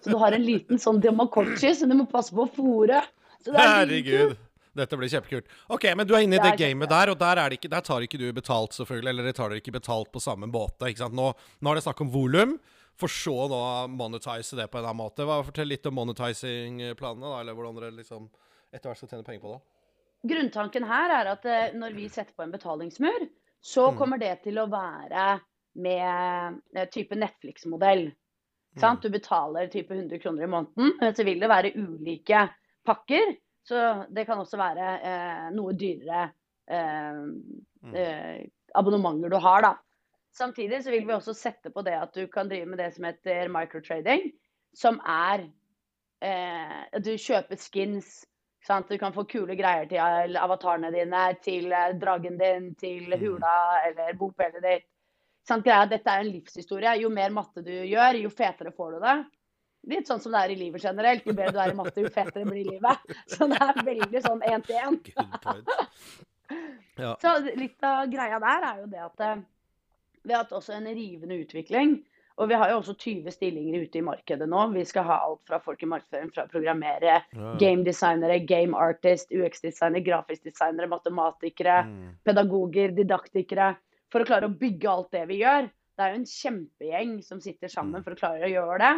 Så 0.00 0.10
du 0.12 0.16
har 0.20 0.32
en 0.32 0.44
liten 0.44 0.80
sånn 0.80 1.00
Diamacochi 1.02 1.74
som 1.76 1.90
du 1.90 1.96
må 1.98 2.06
passe 2.10 2.34
på 2.34 2.46
å 2.46 2.52
fòre. 2.56 3.02
Herregud. 3.46 4.36
Dette 4.76 4.96
blir 5.00 5.08
kjempekult. 5.08 5.46
Ok, 5.72 5.86
Men 5.96 6.06
du 6.08 6.14
er 6.14 6.26
inne 6.26 6.36
i 6.36 6.40
det, 6.42 6.52
det 6.52 6.60
gamet 6.60 6.90
der, 6.92 7.12
og 7.12 7.18
der, 7.20 7.40
ikke, 7.56 7.70
der, 7.72 7.84
tar 7.84 8.04
ikke 8.04 8.20
du 8.20 8.26
betalt, 8.36 8.76
selvfølgelig. 8.76 9.12
Eller 9.12 9.36
tar 9.36 9.52
dere 9.52 9.62
ikke 9.62 9.76
betalt 9.78 10.10
på 10.12 10.20
samme 10.20 10.48
måte. 10.52 10.90
ikke 10.90 11.04
sant? 11.06 11.16
Nå, 11.16 11.30
nå 11.32 11.72
er 11.72 11.78
det 11.78 11.84
snakk 11.86 12.02
om 12.04 12.10
volum, 12.12 12.56
for 13.00 13.12
så 13.12 13.46
nå 13.52 13.60
monetize 13.92 14.58
det 14.58 14.68
på 14.72 14.80
en 14.80 14.84
annen 14.84 15.00
måte. 15.00 15.24
Hva, 15.24 15.40
fortell 15.46 15.72
litt 15.72 15.88
om 15.88 15.96
monetizing-planene, 15.96 17.24
da, 17.24 17.40
eller 17.40 17.56
hvordan 17.56 17.80
dere 17.80 17.96
liksom 17.96 18.28
etter 18.72 18.90
hvert 18.90 19.00
skal 19.00 19.14
tjene 19.14 19.26
penger 19.26 19.44
på 19.46 19.54
det. 19.54 19.62
Grunntanken 20.26 20.86
her 20.88 21.12
er 21.20 21.32
at 21.32 21.44
eh, 21.48 21.74
når 21.76 21.96
vi 21.96 22.08
setter 22.12 22.36
på 22.36 22.44
en 22.44 22.52
betalingsmur, 22.52 23.28
så 23.66 23.88
mm. 23.90 23.96
kommer 23.98 24.20
det 24.22 24.34
til 24.44 24.60
å 24.62 24.68
være 24.70 25.26
med 25.82 26.60
eh, 26.76 26.86
type 26.92 27.18
Netflix-modell. 27.18 28.04
Mm. 28.76 29.00
Du 29.02 29.08
betaler 29.10 29.70
type 29.72 29.94
100 29.94 30.20
kroner 30.22 30.44
i 30.44 30.50
måneden, 30.52 31.14
så 31.16 31.24
vil 31.26 31.40
det 31.42 31.50
være 31.50 31.72
ulike 31.74 32.44
pakker. 32.86 33.34
Så 33.66 33.80
det 34.14 34.26
kan 34.28 34.38
også 34.38 34.60
være 34.60 34.90
eh, 35.00 35.46
noe 35.56 35.74
dyrere 35.74 36.28
eh, 36.70 37.18
mm. 37.18 37.96
eh, 37.96 38.44
abonnementer 38.78 39.32
du 39.32 39.40
har, 39.42 39.64
da. 39.66 39.72
Samtidig 40.36 40.84
så 40.84 40.92
vil 40.92 41.06
vi 41.08 41.16
også 41.16 41.34
sette 41.34 41.72
på 41.74 41.82
det 41.82 41.96
at 41.98 42.14
du 42.14 42.28
kan 42.30 42.46
drive 42.50 42.68
med 42.70 42.78
det 42.78 42.92
som 42.94 43.08
heter 43.08 43.50
microtrading, 43.50 44.28
som 44.76 45.00
er 45.02 45.48
eh, 46.22 47.00
du 47.02 47.16
kjøper 47.16 47.58
skins 47.58 48.20
Sant? 48.66 48.88
Du 48.88 48.98
kan 48.98 49.12
få 49.14 49.24
kule 49.30 49.54
greier 49.54 49.86
til 49.86 50.36
avatarene 50.40 50.90
dine, 50.90 51.22
til 51.42 51.70
eh, 51.70 51.94
dragen 52.00 52.38
din, 52.40 52.72
til 52.74 53.12
mm. 53.12 53.20
hula 53.20 53.56
eller 53.86 54.18
bopellet 54.18 54.62
ditt. 54.64 54.86
Sant? 55.46 55.64
Greia, 55.66 55.86
dette 55.86 56.10
er 56.10 56.24
en 56.24 56.32
livshistorie. 56.32 56.96
Jo 56.98 57.10
mer 57.14 57.30
matte 57.34 57.62
du 57.62 57.70
gjør, 57.72 58.18
jo 58.24 58.30
fetere 58.34 58.74
får 58.74 58.96
du 58.96 59.04
det. 59.04 59.16
Litt 59.86 60.08
sånn 60.10 60.18
som 60.22 60.34
det 60.34 60.40
er 60.42 60.54
i 60.54 60.58
livet 60.58 60.82
generelt. 60.82 61.22
Jo 61.28 61.36
bedre 61.38 61.54
du 61.54 61.60
er 61.62 61.74
i 61.74 61.78
matte, 61.78 62.02
jo 62.02 62.10
fetere 62.10 62.48
blir 62.48 62.66
livet. 62.72 63.14
Så 63.32 63.46
det 63.52 63.60
er 63.62 63.84
veldig 63.86 64.24
sånn 64.24 64.42
én 64.50 64.66
til 64.66 64.82
én. 64.82 64.98
Så 67.22 67.36
litt 67.46 67.86
av 67.86 68.10
greia 68.10 68.42
der 68.42 68.66
er 68.72 68.82
jo 68.82 68.90
det 68.90 69.02
at 69.04 69.22
eh, 69.28 69.38
vi 70.26 70.34
har 70.34 70.42
hatt 70.42 70.58
også 70.58 70.74
en 70.74 70.90
rivende 70.90 71.38
utvikling 71.38 72.00
og 72.36 72.50
vi 72.50 72.56
har 72.60 72.68
jo 72.70 72.80
også 72.82 72.94
20 73.00 73.32
stillinger 73.32 73.86
ute 73.86 74.00
i 74.00 74.04
markedet 74.04 74.48
nå. 74.50 74.66
Vi 74.74 74.84
skal 74.84 75.06
ha 75.08 75.16
alt 75.24 75.40
fra 75.48 75.60
folk 75.64 75.80
i 75.82 75.88
markedsføring, 75.88 76.32
fra 76.34 76.44
programmerere, 76.52 77.22
ja. 77.32 77.52
gamedesignere, 77.60 78.42
game 78.44 78.76
artist, 78.76 79.32
UX-designere, 79.32 80.04
grafisk 80.04 80.44
designere, 80.44 80.90
matematikere, 80.92 81.78
mm. 81.88 82.14
pedagoger, 82.28 82.92
didaktikere. 82.98 83.72
For 84.12 84.22
å 84.22 84.28
klare 84.28 84.50
å 84.50 84.56
bygge 84.60 84.92
alt 84.92 85.16
det 85.16 85.24
vi 85.30 85.40
gjør. 85.40 85.70
Det 85.96 86.04
er 86.04 86.12
jo 86.12 86.20
en 86.20 86.28
kjempegjeng 86.28 87.14
som 87.24 87.40
sitter 87.40 87.72
sammen 87.72 88.02
mm. 88.02 88.04
for 88.04 88.12
å 88.12 88.20
klare 88.20 88.44
å 88.44 88.52
gjøre 88.52 88.80
det. 88.84 88.94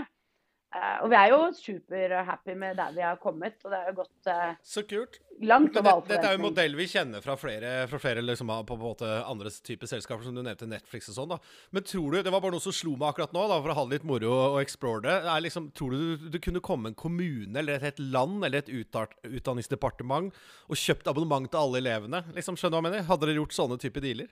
Uh, 0.68 0.98
og 1.00 1.08
vi 1.08 1.16
er 1.16 1.30
jo 1.32 1.36
superhappy 1.56 2.52
med 2.60 2.74
der 2.76 2.90
vi 2.92 3.00
har 3.00 3.16
kommet, 3.22 3.54
og 3.64 3.72
det 3.72 3.78
har 3.80 3.86
jo 3.88 3.94
gått 4.02 4.28
uh, 4.28 4.50
Så 4.60 4.82
kult. 4.84 5.14
langt 5.40 5.76
over 5.80 5.94
all 5.94 6.02
Dette 6.04 6.28
er 6.28 6.34
jo 6.34 6.40
en 6.42 6.44
modell 6.44 6.74
vi 6.76 6.84
kjenner 6.92 7.24
fra 7.24 7.38
flere, 7.40 7.70
fra 7.88 8.00
flere 8.02 8.20
liksom, 8.20 8.52
på, 8.68 8.76
på 8.76 8.76
måte, 8.82 9.08
andre 9.24 9.48
typer 9.64 9.88
selskaper, 9.88 10.26
som 10.26 10.36
du 10.36 10.42
nevnte 10.42 10.68
Netflix 10.68 11.08
og 11.08 11.16
sånn. 11.16 11.32
da. 11.32 11.38
Men 11.72 11.86
tror 11.88 12.12
du, 12.12 12.18
det 12.26 12.34
var 12.34 12.44
bare 12.44 12.58
noe 12.58 12.64
som 12.66 12.76
slo 12.76 12.92
meg 12.98 13.14
akkurat 13.14 13.32
nå, 13.32 13.46
da, 13.48 13.56
for 13.64 13.72
å 13.72 13.78
ha 13.78 13.86
det 13.88 13.96
litt 13.96 14.08
moro 14.10 14.34
og 14.34 14.58
explore 14.60 15.06
det. 15.08 15.16
Er 15.24 15.46
liksom, 15.46 15.70
tror 15.72 15.96
du 15.96 16.28
du 16.36 16.36
kunne 16.44 16.64
komme 16.68 16.92
en 16.92 16.98
kommune 16.98 17.62
eller 17.62 17.80
et, 17.80 17.94
et 17.94 18.04
land 18.04 18.44
eller 18.44 18.60
et 18.60 18.68
utdanningsdepartement 18.68 20.28
og 20.68 20.82
kjøpt 20.84 21.08
abonnement 21.08 21.48
til 21.48 21.62
alle 21.62 21.80
elevene? 21.80 22.26
Liksom, 22.36 22.60
skjønner 22.60 22.76
du 22.76 22.80
hva 22.82 22.84
jeg 22.84 22.90
mener? 22.90 23.08
Hadde 23.08 23.24
dere 23.30 23.40
gjort 23.40 23.56
sånne 23.56 23.80
type 23.80 24.04
dealer? 24.04 24.28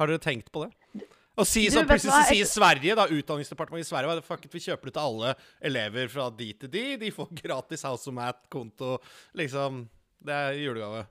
Har 0.00 0.10
dere 0.10 0.26
tenkt 0.26 0.50
på 0.50 0.66
det? 0.66 1.06
Og 1.36 1.44
si, 1.44 1.66
sånn, 1.68 1.84
plutselig 1.88 2.14
så 2.14 2.22
sier 2.30 2.48
Sverige, 2.48 2.94
da, 2.96 3.04
Utdanningsdepartementet 3.12 3.84
i 3.84 3.90
Sverige 3.90 4.24
fuck 4.24 4.46
vi 4.52 4.62
kjøper 4.64 4.88
det 4.88 4.94
til 4.96 5.02
alle 5.02 5.34
elever 5.68 6.08
fra 6.08 6.30
de 6.32 6.48
til 6.62 6.72
de. 6.72 6.84
De 7.02 7.12
får 7.12 7.34
gratis 7.42 7.84
House 7.84 8.08
of 8.08 8.16
Mat-konto. 8.16 8.96
Liksom. 9.36 9.84
Det 10.26 10.32
er 10.32 10.60
julegave. 10.62 11.04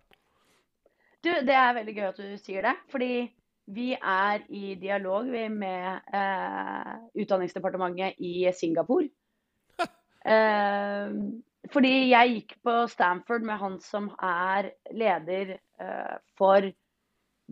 Du, 1.22 1.30
det 1.46 1.58
er 1.58 1.76
veldig 1.78 1.96
gøy 1.98 2.08
at 2.10 2.22
du 2.22 2.38
sier 2.42 2.66
det. 2.66 2.74
Fordi 2.90 3.12
vi 3.76 3.92
er 3.98 4.44
i 4.54 4.76
dialog 4.82 5.30
med 5.54 6.10
eh, 6.14 6.94
Utdanningsdepartementet 7.22 8.22
i 8.26 8.50
Singapore. 8.58 9.10
Eh, 10.26 11.12
fordi 11.70 11.92
jeg 12.10 12.32
gikk 12.32 12.56
på 12.66 12.72
Stanford 12.90 13.44
med 13.46 13.60
han 13.62 13.76
som 13.78 14.08
er 14.26 14.72
leder 14.90 15.52
eh, 15.54 16.16
for 16.34 16.66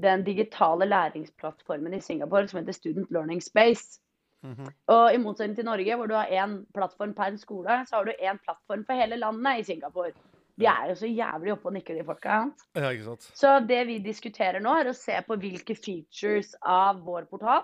den 0.01 0.23
digitale 0.25 0.85
læringsplattformen 0.85 1.93
i 1.93 2.01
Singapore 2.01 2.47
som 2.47 2.59
heter 2.59 2.73
Student 2.73 3.11
Learning 3.11 3.43
Space. 3.43 3.99
Mhm. 4.43 4.67
Og 4.87 5.13
i 5.13 5.17
motsetning 5.17 5.55
til 5.55 5.65
Norge, 5.65 5.95
hvor 5.95 6.05
du 6.05 6.15
har 6.15 6.27
én 6.27 6.65
plattform 6.73 7.13
per 7.13 7.37
skole, 7.37 7.85
så 7.87 7.95
har 7.95 8.03
du 8.03 8.11
én 8.11 8.39
plattform 8.43 8.85
for 8.85 8.93
hele 8.93 9.15
landet 9.15 9.59
i 9.59 9.63
Singapore. 9.63 10.11
De 10.59 10.65
er 10.65 10.89
jo 10.89 10.95
så 10.95 11.07
jævlig 11.07 11.51
oppe 11.51 11.65
og 11.65 11.73
nikker, 11.73 11.95
de 11.97 12.05
folka. 12.05 12.41
Ja, 12.75 12.89
ikke 12.89 13.03
sant. 13.03 13.31
Så 13.37 13.59
det 13.59 13.87
vi 13.87 13.97
diskuterer 13.97 14.59
nå, 14.59 14.73
er 14.79 14.91
å 14.91 14.97
se 14.97 15.15
på 15.27 15.37
hvilke 15.41 15.75
features 15.75 16.53
av 16.61 17.01
vår 17.05 17.25
portal 17.31 17.63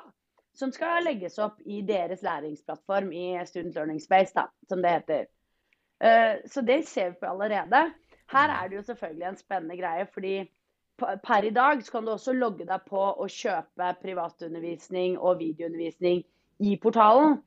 som 0.59 0.71
skal 0.71 1.03
legges 1.05 1.38
opp 1.39 1.59
i 1.65 1.81
deres 1.86 2.24
læringsplattform 2.25 3.12
i 3.13 3.25
Student 3.45 3.75
Learning 3.75 4.01
Space, 4.01 4.33
da, 4.36 4.48
som 4.67 4.81
det 4.83 4.95
heter. 4.98 5.27
Uh, 6.03 6.39
Så 6.45 6.62
det 6.62 6.88
ser 6.88 7.09
vi 7.09 7.19
på 7.21 7.29
allerede. 7.29 7.91
Her 8.31 8.55
er 8.55 8.69
det 8.69 8.75
jo 8.75 8.88
selvfølgelig 8.88 9.27
en 9.27 9.38
spennende 9.38 9.77
greie, 9.77 10.07
fordi 10.13 10.33
per 11.00 11.46
i 11.46 11.53
dag 11.56 11.84
så 11.84 11.91
kan 11.91 12.06
du 12.06 12.13
også 12.13 12.34
logge 12.38 12.65
deg 12.68 12.86
på 12.88 13.00
og 13.00 13.32
kjøpe 13.34 13.94
privatundervisning 14.03 15.18
og 15.18 15.39
videoundervisning 15.41 16.24
i 16.60 16.75
portalen. 16.82 17.39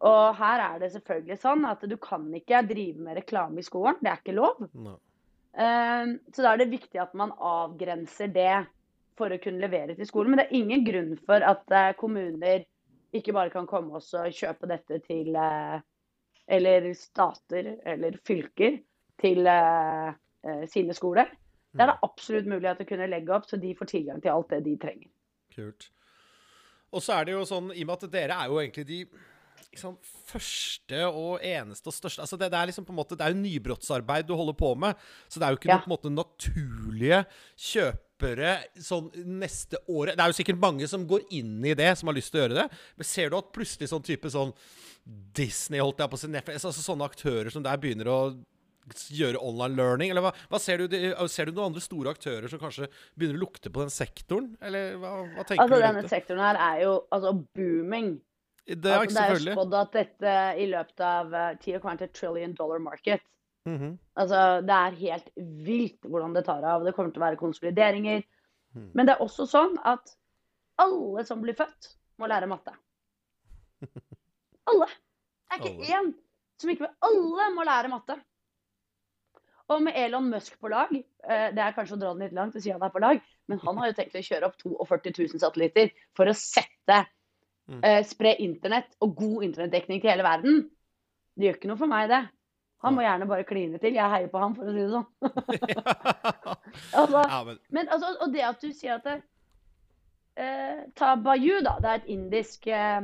Og 0.00 0.34
her 0.38 0.62
er 0.64 0.80
det 0.80 0.92
selvfølgelig 0.94 1.36
sånn 1.42 1.66
at 1.68 1.82
du 1.88 1.96
kan 2.00 2.24
ikke 2.36 2.62
drive 2.68 3.04
med 3.04 3.18
reklame 3.20 3.60
i 3.60 3.66
skolen. 3.66 3.98
Det 4.00 4.08
er 4.08 4.20
ikke 4.22 4.36
lov. 4.38 4.62
No. 4.72 4.96
Eh, 5.52 6.14
Så 6.32 6.44
da 6.44 6.54
er 6.54 6.62
det 6.62 6.70
viktig 6.72 7.00
at 7.02 7.12
man 7.18 7.34
avgrenser 7.36 8.30
det 8.32 8.64
for 9.18 9.28
å 9.28 9.40
kunne 9.42 9.60
levere 9.60 9.96
til 9.98 10.08
skolen. 10.08 10.32
Men 10.32 10.40
det 10.40 10.46
er 10.48 10.60
ingen 10.62 10.86
grunn 10.86 11.12
for 11.26 11.44
at 11.44 11.76
eh, 11.76 11.92
kommuner 12.00 12.64
ikke 13.12 13.34
bare 13.36 13.52
kan 13.52 13.68
komme 13.68 13.98
og 13.98 14.32
kjøpe 14.32 14.70
dette 14.70 15.02
til 15.04 15.34
eh, 15.36 15.80
Eller 16.50 16.88
stater 16.98 17.76
eller 17.86 18.16
fylker 18.26 18.80
til 19.20 19.46
sine 20.72 20.94
skoler. 20.96 21.28
Det 21.72 21.84
er 21.84 21.90
det 21.92 21.98
absolutt 22.02 22.46
mulighet 22.50 22.80
til 22.80 22.86
å 22.88 22.90
kunne 22.90 23.10
legge 23.10 23.34
opp, 23.36 23.44
så 23.46 23.58
de 23.62 23.74
får 23.78 23.90
tilgang 23.92 24.20
til 24.22 24.32
alt 24.34 24.48
det 24.50 24.62
de 24.66 24.76
trenger. 24.82 25.10
Kult. 25.54 25.90
Og 26.90 27.02
så 27.04 27.14
er 27.20 27.28
det 27.28 27.36
jo 27.36 27.44
sånn, 27.46 27.68
i 27.74 27.84
og 27.84 27.90
med 27.92 28.00
at 28.02 28.10
dere 28.10 28.38
er 28.42 28.50
jo 28.50 28.58
egentlig 28.58 28.86
de 28.88 29.00
liksom, 29.70 29.94
første 30.26 31.04
og 31.06 31.44
eneste 31.46 31.86
og 31.86 31.94
største 31.94 32.24
altså 32.24 32.38
det, 32.40 32.48
det 32.50 32.58
er 32.58 32.70
liksom 32.72 32.86
på 32.88 32.90
en 32.90 32.98
måte, 32.98 33.14
det 33.14 33.22
er 33.22 33.34
jo 33.36 33.38
nybrottsarbeid 33.44 34.26
du 34.26 34.34
holder 34.34 34.56
på 34.58 34.72
med. 34.82 34.98
Så 35.30 35.38
det 35.38 35.46
er 35.46 35.54
jo 35.54 35.60
ikke 35.60 35.70
Ja. 35.70 35.76
noe 35.78 35.84
på 35.86 35.90
en 35.90 35.94
måte 35.94 36.14
naturlige 36.16 37.20
kjøpere 37.70 38.56
sånn 38.82 39.10
neste 39.38 39.78
året. 39.86 40.16
Det 40.18 40.24
er 40.26 40.32
jo 40.34 40.38
sikkert 40.42 40.60
mange 40.60 40.88
som 40.90 41.06
går 41.06 41.22
inn 41.38 41.60
i 41.64 41.74
det, 41.78 41.92
som 41.98 42.10
har 42.10 42.18
lyst 42.18 42.32
til 42.34 42.40
å 42.40 42.44
gjøre 42.48 42.58
det. 42.64 42.68
Men 42.98 43.04
ser 43.14 43.30
du 43.30 43.38
at 43.38 43.52
plutselig 43.54 43.88
sånn 43.92 44.02
type 44.04 44.30
sånn 44.32 44.50
Disney, 45.38 45.80
holdt 45.80 46.02
jeg 46.02 46.10
på 46.10 46.18
å 46.18 46.20
si, 46.20 46.28
Netflix, 46.28 46.66
altså 46.68 46.82
sånne 46.84 47.06
aktører 47.06 47.50
som 47.54 47.62
der 47.64 47.78
begynner 47.80 48.10
å 48.10 48.18
gjøre 48.94 49.40
online 49.42 49.76
learning? 49.78 50.10
Eller 50.10 50.24
hva, 50.24 50.32
hva 50.50 50.58
ser 50.60 50.82
du? 50.82 50.96
Ser 51.30 51.46
du 51.50 51.52
noen 51.56 51.70
andre 51.70 51.82
store 51.84 52.10
aktører 52.14 52.48
som 52.50 52.60
kanskje 52.62 52.88
begynner 53.16 53.38
å 53.38 53.44
lukte 53.44 53.70
på 53.72 53.84
den 53.84 53.92
sektoren? 53.94 54.50
Eller 54.60 54.96
hva, 55.00 55.12
hva 55.36 55.44
tenker 55.46 55.62
Altså 55.64 55.78
du 55.80 55.84
Denne 55.86 56.02
det? 56.04 56.10
sektoren 56.12 56.42
her 56.44 56.60
er 56.66 56.82
jo 56.84 56.92
altså 57.10 57.32
booming. 57.56 58.12
Det 58.70 58.90
er 58.92 59.00
Altså, 59.00 59.16
det 59.16 59.24
er 59.50 59.54
spådd 59.56 59.74
at 59.80 59.92
dette 59.96 60.34
i 60.62 60.66
løpet 60.70 61.00
av 61.02 61.34
eh, 61.34 61.54
tida 61.62 61.80
kommer 61.82 61.98
til 62.02 62.12
trillion 62.14 62.54
dollar 62.54 62.78
market. 62.84 63.24
Mhm. 63.66 63.96
Altså, 64.16 64.42
det 64.64 64.76
er 64.76 64.98
helt 65.00 65.30
vilt 65.66 66.06
hvordan 66.06 66.34
det 66.36 66.44
tar 66.46 66.62
av. 66.64 66.84
Det 66.86 66.94
kommer 66.96 67.10
til 67.14 67.22
å 67.22 67.26
være 67.26 67.40
konsolideringer. 67.40 68.22
Mhm. 68.76 68.90
Men 68.94 69.06
det 69.08 69.16
er 69.16 69.24
også 69.24 69.48
sånn 69.50 69.74
at 69.84 70.14
alle 70.80 71.24
som 71.26 71.42
blir 71.42 71.56
født, 71.58 71.94
må 72.20 72.28
lære 72.30 72.46
matte. 72.48 72.72
Alle. 74.70 74.86
Det 74.86 75.56
er 75.56 75.60
ikke 75.60 75.70
Alle. 75.72 75.98
én 75.98 76.10
som 76.60 76.70
ikke 76.72 76.84
vil. 76.86 76.94
Alle 77.08 77.46
må 77.56 77.64
lære 77.66 77.90
matte. 77.92 78.16
Og 79.70 79.82
med 79.84 79.94
Elon 79.96 80.26
Musk 80.32 80.56
på 80.60 80.70
lag, 80.72 80.90
eh, 80.94 81.48
det 81.54 81.62
er 81.62 81.76
kanskje 81.76 81.94
å 81.94 82.00
dra 82.00 82.10
den 82.14 82.24
litt 82.26 82.34
langt 82.36 82.56
å 82.58 82.62
si 82.62 82.72
han 82.74 82.82
er 82.82 82.90
på 82.90 83.02
lag, 83.02 83.20
men 83.48 83.60
han 83.62 83.78
har 83.78 83.90
jo 83.90 83.96
tenkt 84.00 84.18
å 84.18 84.24
kjøre 84.26 84.48
opp 84.50 84.58
42 84.64 85.28
000 85.30 85.42
satellitter 85.42 85.92
for 86.18 86.30
å 86.30 86.36
sette 86.36 87.04
Mm. 87.70 87.84
eh, 87.84 88.00
Spre 88.04 88.34
internett 88.42 88.96
og 89.00 89.12
god 89.14 89.44
internettdekning 89.46 90.00
til 90.02 90.10
hele 90.10 90.24
verden. 90.26 90.64
Det 91.38 91.46
gjør 91.46 91.58
ikke 91.58 91.68
noe 91.70 91.78
for 91.78 91.86
meg, 91.86 92.08
det. 92.10 92.24
Han 92.82 92.96
må 92.96 93.04
gjerne 93.04 93.28
bare 93.30 93.44
kline 93.46 93.78
til. 93.78 93.94
Jeg 93.94 94.10
heier 94.10 94.30
på 94.32 94.40
ham, 94.42 94.56
for 94.56 94.66
å 94.66 94.72
si 94.74 94.80
det 94.80 94.90
sånn. 94.90 95.06
Altså, 96.98 97.22
men 97.70 97.88
altså, 97.92 98.10
og 98.24 98.32
det 98.34 98.42
at 98.48 98.60
du 98.64 98.72
sier 98.72 98.96
at 98.96 99.06
det, 99.06 99.16
eh, 100.40 100.82
Ta 100.98 101.14
Bayou, 101.16 101.60
da. 101.62 101.76
Det 101.78 101.90
er 101.92 102.00
et 102.00 102.10
indisk 102.16 102.66
eh, 102.66 103.00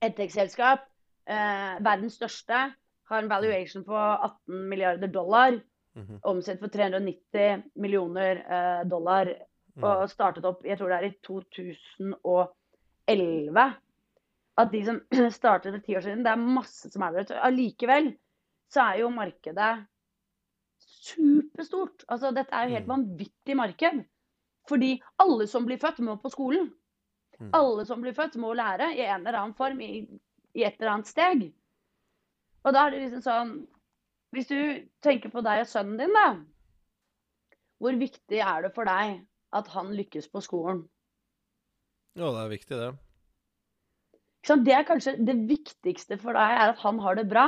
edtech-selskap. 0.00 0.86
Eh, 1.26 1.76
verdens 1.84 2.16
største. 2.16 2.62
Har 3.10 3.22
en 3.22 3.30
valuation 3.30 3.84
på 3.84 3.96
18 3.96 4.68
milliarder 4.70 5.12
dollar. 5.12 5.60
Mhm. 5.96 6.18
Omsett 6.28 6.60
for 6.60 6.68
390 6.68 7.62
millioner 7.80 8.36
eh, 8.44 8.82
dollar. 8.88 9.30
Mm. 9.76 9.84
Og 9.84 10.08
startet 10.10 10.44
opp 10.48 10.64
jeg 10.64 10.78
tror 10.78 10.88
det 10.92 10.98
er 10.98 11.06
i 11.08 11.18
2011. 11.24 13.74
At 14.58 14.72
de 14.72 14.84
som 14.86 15.00
startet 15.40 15.72
for 15.74 15.80
ti 15.84 15.96
år 15.96 16.00
siden, 16.06 16.24
det 16.24 16.32
er 16.32 16.36
masse 16.40 16.90
som 16.92 17.02
er 17.04 17.10
der 17.12 17.20
ute. 17.28 17.42
Allikevel 17.44 18.06
så 18.72 18.80
er 18.90 18.94
jo 19.02 19.08
markedet 19.14 19.74
superstort. 20.80 22.04
Altså, 22.08 22.30
dette 22.34 22.54
er 22.54 22.64
jo 22.68 22.74
helt 22.76 22.86
Mm. 22.86 22.94
vanvittig 22.94 23.56
marked. 23.56 24.04
Fordi 24.68 25.00
alle 25.22 25.46
som 25.46 25.66
blir 25.66 25.78
født, 25.78 25.98
må 26.02 26.16
på 26.20 26.30
skolen. 26.32 26.72
Mm. 27.38 27.50
Alle 27.54 27.84
som 27.86 28.00
blir 28.02 28.12
født, 28.16 28.36
må 28.36 28.52
lære 28.54 28.94
i 28.96 29.00
en 29.04 29.26
eller 29.26 29.38
annen 29.38 29.54
form, 29.54 29.80
i, 29.80 30.08
i 30.54 30.64
et 30.64 30.74
eller 30.80 30.92
annet 30.92 31.06
steg. 31.06 31.52
Og 32.64 32.72
da 32.74 32.86
er 32.86 32.90
det 32.90 33.00
liksom 33.04 33.22
sånn 33.22 33.66
Hvis 34.36 34.50
du 34.50 34.58
tenker 35.00 35.32
på 35.32 35.40
deg 35.40 35.62
og 35.62 35.70
sønnen 35.70 35.96
din, 35.96 36.12
da. 36.12 36.26
Hvor 37.80 37.96
viktig 37.96 38.40
er 38.44 38.66
det 38.66 38.74
for 38.76 38.88
deg 38.88 39.22
at 39.56 39.70
han 39.72 39.94
lykkes 39.96 40.28
på 40.28 40.42
skolen? 40.44 40.82
Ja, 42.16 42.28
det 42.34 42.42
er 42.42 42.52
viktig, 42.52 42.76
det. 42.76 42.90
Det 44.66 44.74
er 44.76 44.84
kanskje 44.88 45.16
det 45.24 45.36
viktigste 45.48 46.18
for 46.20 46.36
deg, 46.36 46.52
er 46.52 46.74
at 46.74 46.82
han 46.84 47.00
har 47.00 47.16
det 47.16 47.26
bra. 47.32 47.46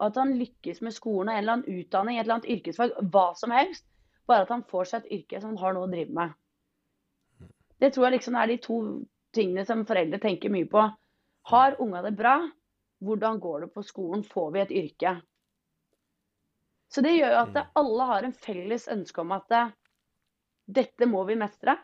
Og 0.00 0.08
at 0.08 0.16
han 0.20 0.34
lykkes 0.40 0.80
med 0.84 0.96
skolen 0.96 1.28
og 1.28 1.34
en 1.34 1.42
eller 1.42 1.58
annen 1.58 1.82
utdanning, 1.82 2.16
et 2.16 2.24
eller 2.24 2.38
annet 2.38 2.50
yrkesfag, 2.56 2.96
hva 3.12 3.28
som 3.36 3.52
helst. 3.52 3.86
Bare 4.26 4.48
at 4.48 4.52
han 4.56 4.64
får 4.72 4.90
seg 4.90 5.04
et 5.04 5.20
yrke 5.20 5.40
som 5.40 5.52
han 5.52 5.62
har 5.62 5.76
noe 5.76 5.86
å 5.86 5.92
drive 5.92 6.16
med. 6.16 6.34
Det 7.76 7.92
tror 7.92 8.08
jeg 8.08 8.16
liksom 8.16 8.40
er 8.40 8.50
de 8.50 8.58
to 8.64 8.80
tingene 9.36 9.68
som 9.68 9.84
foreldre 9.88 10.20
tenker 10.20 10.52
mye 10.52 10.68
på. 10.72 10.88
Har 11.52 11.76
unga 11.84 12.02
det 12.08 12.16
bra? 12.18 12.38
Hvordan 13.04 13.40
går 13.40 13.66
det 13.66 13.72
på 13.76 13.84
skolen? 13.84 14.24
Får 14.24 14.52
vi 14.54 14.64
et 14.64 14.76
yrke? 14.80 15.18
Så 16.92 17.02
det 17.02 17.16
gjør 17.16 17.32
jo 17.34 17.42
at 17.42 17.76
alle 17.80 18.06
har 18.12 18.26
en 18.26 18.36
felles 18.36 18.86
ønske 18.92 19.20
om 19.22 19.34
at 19.36 19.52
dette 20.66 21.08
må 21.10 21.24
vi 21.28 21.38
mestre. 21.38 21.76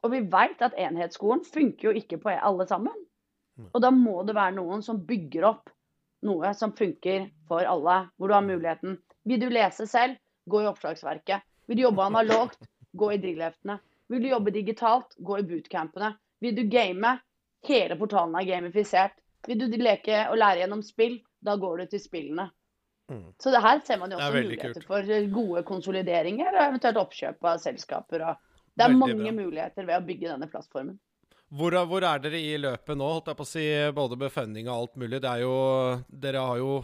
Og 0.00 0.14
vi 0.14 0.22
veit 0.32 0.62
at 0.64 0.76
enhetsskolen 0.80 1.44
funker 1.44 1.90
jo 1.90 1.98
ikke 2.00 2.18
på 2.22 2.32
alle 2.32 2.66
sammen. 2.68 2.96
Og 3.68 3.82
da 3.84 3.90
må 3.92 4.22
det 4.24 4.36
være 4.38 4.56
noen 4.56 4.82
som 4.84 5.02
bygger 5.06 5.44
opp 5.50 5.68
noe 6.26 6.52
som 6.54 6.72
funker 6.76 7.28
for 7.48 7.64
alle. 7.64 8.08
Hvor 8.16 8.28
du 8.28 8.34
har 8.34 8.44
muligheten. 8.44 8.98
Vil 9.24 9.40
du 9.40 9.48
lese 9.52 9.86
selv, 9.86 10.16
gå 10.46 10.62
i 10.62 10.68
oppslagsverket. 10.68 11.44
Vil 11.66 11.78
du 11.78 11.82
jobbe 11.86 12.04
analogt, 12.04 12.60
gå 12.92 13.12
i 13.12 13.20
drillheftene. 13.22 13.78
Vil 14.10 14.22
du 14.22 14.30
jobbe 14.32 14.54
digitalt, 14.54 15.14
gå 15.18 15.38
i 15.38 15.46
bootcampene. 15.46 16.14
Vil 16.40 16.56
du 16.56 16.64
game, 16.72 17.18
hele 17.68 17.96
portalen 18.00 18.34
er 18.40 18.48
gamifisert. 18.48 19.16
Vil 19.46 19.60
du 19.60 19.76
leke 19.80 20.26
og 20.28 20.40
lære 20.40 20.64
gjennom 20.64 20.82
spill, 20.84 21.20
da 21.40 21.56
går 21.56 21.82
du 21.82 21.92
til 21.92 22.02
spillene. 22.02 22.50
Mm. 23.10 23.26
Så 23.42 23.50
det 23.50 23.60
her 23.64 23.80
ser 23.84 23.98
man 23.98 24.12
jo 24.14 24.18
også 24.20 24.38
muligheter 24.38 24.74
kult. 24.78 24.86
for 24.86 25.12
gode 25.34 25.62
konsolideringer 25.66 26.52
og 26.54 26.62
eventuelt 26.68 27.00
oppkjøp 27.02 27.48
av 27.52 27.58
selskaper. 27.58 28.22
Det 28.70 28.84
er 28.86 28.92
Veldig 28.92 29.00
mange 29.02 29.32
bra. 29.32 29.36
muligheter 29.42 29.86
ved 29.88 29.96
å 29.98 30.06
bygge 30.06 30.28
denne 30.30 30.48
plattformen. 30.50 30.98
Hvor, 31.50 31.74
hvor 31.90 32.04
er 32.06 32.20
dere 32.22 32.38
i 32.38 32.54
løpet 32.62 32.94
nå, 32.96 33.06
holdt 33.10 33.26
jeg 33.32 33.38
på 33.40 33.42
å 33.42 33.50
si, 33.50 33.64
både 33.96 34.16
med 34.20 34.30
funding 34.30 34.68
og 34.70 34.76
alt 34.76 35.00
mulig? 35.02 35.18
Det 35.24 35.32
jo 35.42 35.54
Dere 36.22 36.44
har 36.46 36.60
jo 36.62 36.76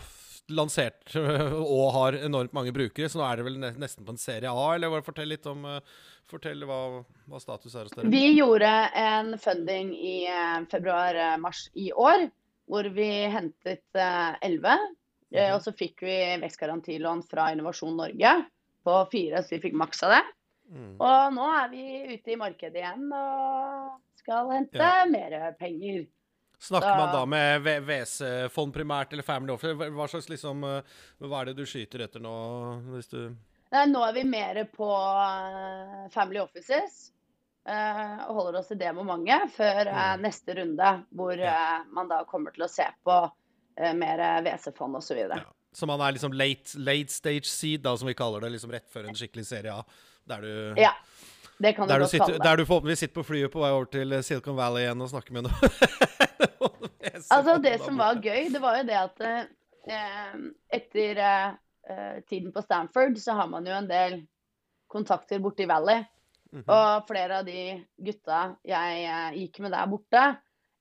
lansert 0.50 1.14
og 1.76 1.86
har 1.94 2.18
enormt 2.26 2.52
mange 2.54 2.74
brukere, 2.74 3.08
så 3.10 3.20
nå 3.20 3.24
er 3.28 3.38
det 3.38 3.46
vel 3.46 3.60
nesten 3.78 4.06
på 4.06 4.14
en 4.14 4.20
serie 4.20 4.50
A, 4.50 4.66
eller 4.74 5.02
fortell 5.06 5.30
litt 5.30 5.46
om 5.50 5.64
eh, 5.70 5.80
Fortell 6.26 6.64
hva, 6.66 7.04
hva 7.30 7.38
status 7.38 7.74
er 7.78 7.86
hos 7.86 7.92
dere. 7.94 8.10
Vi 8.10 8.32
gjorde 8.34 8.70
en 8.98 9.36
funding 9.38 9.92
i 9.94 10.16
eh, 10.26 10.58
februar-mars 10.72 11.68
i 11.78 11.92
år, 11.94 12.26
hvor 12.66 12.88
vi 12.96 13.06
hentet 13.30 13.84
eh, 13.94 14.34
11. 14.42 14.74
eh, 14.74 14.86
Mhm. 14.86 14.95
Og 15.34 15.62
så 15.62 15.72
fikk 15.76 16.02
vi 16.06 16.16
vekstgarantilån 16.42 17.22
fra 17.28 17.48
Innovasjon 17.52 17.96
Norge 17.98 18.34
på 18.86 18.98
fire, 19.10 19.42
så 19.42 19.56
vi 19.56 19.60
fikk 19.64 19.74
maksa 19.74 20.08
det. 20.12 20.22
Mm. 20.70 20.92
Og 21.02 21.32
nå 21.34 21.46
er 21.62 21.68
vi 21.70 21.82
ute 22.14 22.32
i 22.32 22.36
markedet 22.38 22.76
igjen 22.82 23.08
og 23.14 24.00
skal 24.18 24.50
hente 24.50 24.78
Ja. 24.78 25.04
mer 25.10 25.52
penger. 25.58 26.06
Snakker 26.58 26.88
så. 26.88 26.96
man 26.96 27.12
da 27.12 27.24
med 27.26 27.62
VC-fond 27.86 28.72
primært, 28.72 29.12
eller 29.12 29.22
Family 29.22 29.52
Office? 29.52 29.74
Hva 29.76 30.06
slags 30.08 30.28
liksom 30.30 30.64
eh, 30.64 30.82
Hva 31.20 31.40
er 31.42 31.44
det 31.50 31.56
du 31.58 31.66
skyter 31.68 32.00
etter 32.06 32.20
nå, 32.20 32.32
hvis 32.94 33.10
du 33.12 33.36
Nei, 33.72 33.82
nå 33.90 34.00
er 34.08 34.12
vi 34.14 34.22
mer 34.24 34.62
på 34.72 34.88
eh, 34.88 36.08
Family 36.14 36.38
Offices. 36.40 37.12
eh, 37.66 38.16
og 38.28 38.34
holder 38.38 38.60
oss 38.60 38.68
til 38.68 38.78
det 38.78 38.94
mange 38.94 39.36
før 39.50 39.86
eh, 39.90 40.14
Mm. 40.16 40.22
neste 40.22 40.54
runde, 40.54 41.04
hvor 41.14 41.36
Ja. 41.36 41.78
eh, 41.80 41.84
man 41.92 42.08
da 42.08 42.24
kommer 42.24 42.52
til 42.54 42.64
å 42.64 42.68
se 42.70 42.86
på 43.04 43.24
eh, 43.24 43.30
mer 43.76 44.22
WC-fond 44.42 44.96
osv. 44.96 45.18
Ja. 45.18 45.42
Så 45.76 45.86
man 45.86 46.00
er 46.00 46.16
liksom 46.16 46.32
late, 46.32 46.78
late 46.80 47.12
stage 47.12 47.48
seed, 47.50 47.82
da, 47.84 47.96
som 47.96 48.08
vi 48.08 48.14
kaller 48.16 48.46
det. 48.46 48.54
Liksom 48.54 48.72
rett 48.72 48.88
før 48.92 49.10
en 49.10 49.18
skikkelig 49.18 49.46
Serie 49.48 49.74
A. 49.74 49.82
Der 50.26 50.44
du, 50.44 50.80
Ja. 50.80 50.94
Det 51.58 51.72
kan 51.72 51.88
du 51.88 51.92
der 51.92 52.00
du, 52.00 52.04
godt 52.04 52.10
sitter, 52.10 52.26
kalle 52.26 52.38
det. 52.38 52.44
der 52.44 52.56
du 52.56 52.64
forhåpentligvis 52.68 53.02
sitter 53.04 53.16
på 53.16 53.24
flyet 53.24 53.52
på 53.52 53.60
vei 53.62 53.70
over 53.72 53.86
til 53.88 54.16
Silicon 54.24 54.56
Valley 54.58 54.82
igjen 54.84 55.04
og 55.04 55.12
snakker 55.12 55.36
med 55.36 55.48
noen. 55.48 55.60
Altså, 57.32 57.54
det 57.64 57.78
som 57.80 57.96
var 57.96 58.18
gøy, 58.20 58.50
det 58.52 58.60
var 58.60 58.76
jo 58.76 58.82
det 58.86 58.96
at 58.98 59.22
eh, 59.24 60.34
etter 60.76 61.20
eh, 61.24 61.54
eh, 61.88 62.18
tiden 62.28 62.52
på 62.52 62.60
Stanford, 62.60 63.16
så 63.18 63.38
har 63.38 63.48
man 63.48 63.64
jo 63.66 63.72
en 63.72 63.88
del 63.88 64.18
kontakter 64.92 65.40
borte 65.40 65.64
i 65.64 65.68
Valley. 65.70 66.04
-hmm. 66.52 66.64
Og 66.72 67.06
flere 67.08 67.40
av 67.40 67.46
de 67.46 67.62
gutta 68.08 68.40
jeg 68.66 69.04
eh, 69.04 69.38
gikk 69.42 69.60
med 69.64 69.74
der 69.74 69.90
borte, 69.90 70.24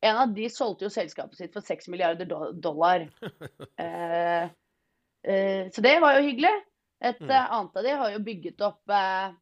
en 0.05 0.19
av 0.21 0.33
de 0.35 0.49
solgte 0.53 0.85
jo 0.85 0.91
selskapet 0.93 1.39
sitt 1.39 1.55
for 1.55 1.65
6 1.65 1.89
milliarder 1.93 2.29
dollar. 2.61 3.07
Eh, 3.81 4.45
eh, 5.25 5.65
så 5.73 5.81
det 5.83 5.95
var 6.03 6.19
jo 6.19 6.27
hyggelig. 6.29 6.53
Et 7.03 7.19
Mm. 7.21 7.29
eh, 7.29 7.51
annet 7.57 7.75
av 7.77 7.83
de 7.83 7.95
har 7.99 8.11
jo 8.13 8.21
bygget 8.23 8.61
opp 8.63 8.93
eh, 8.93 9.33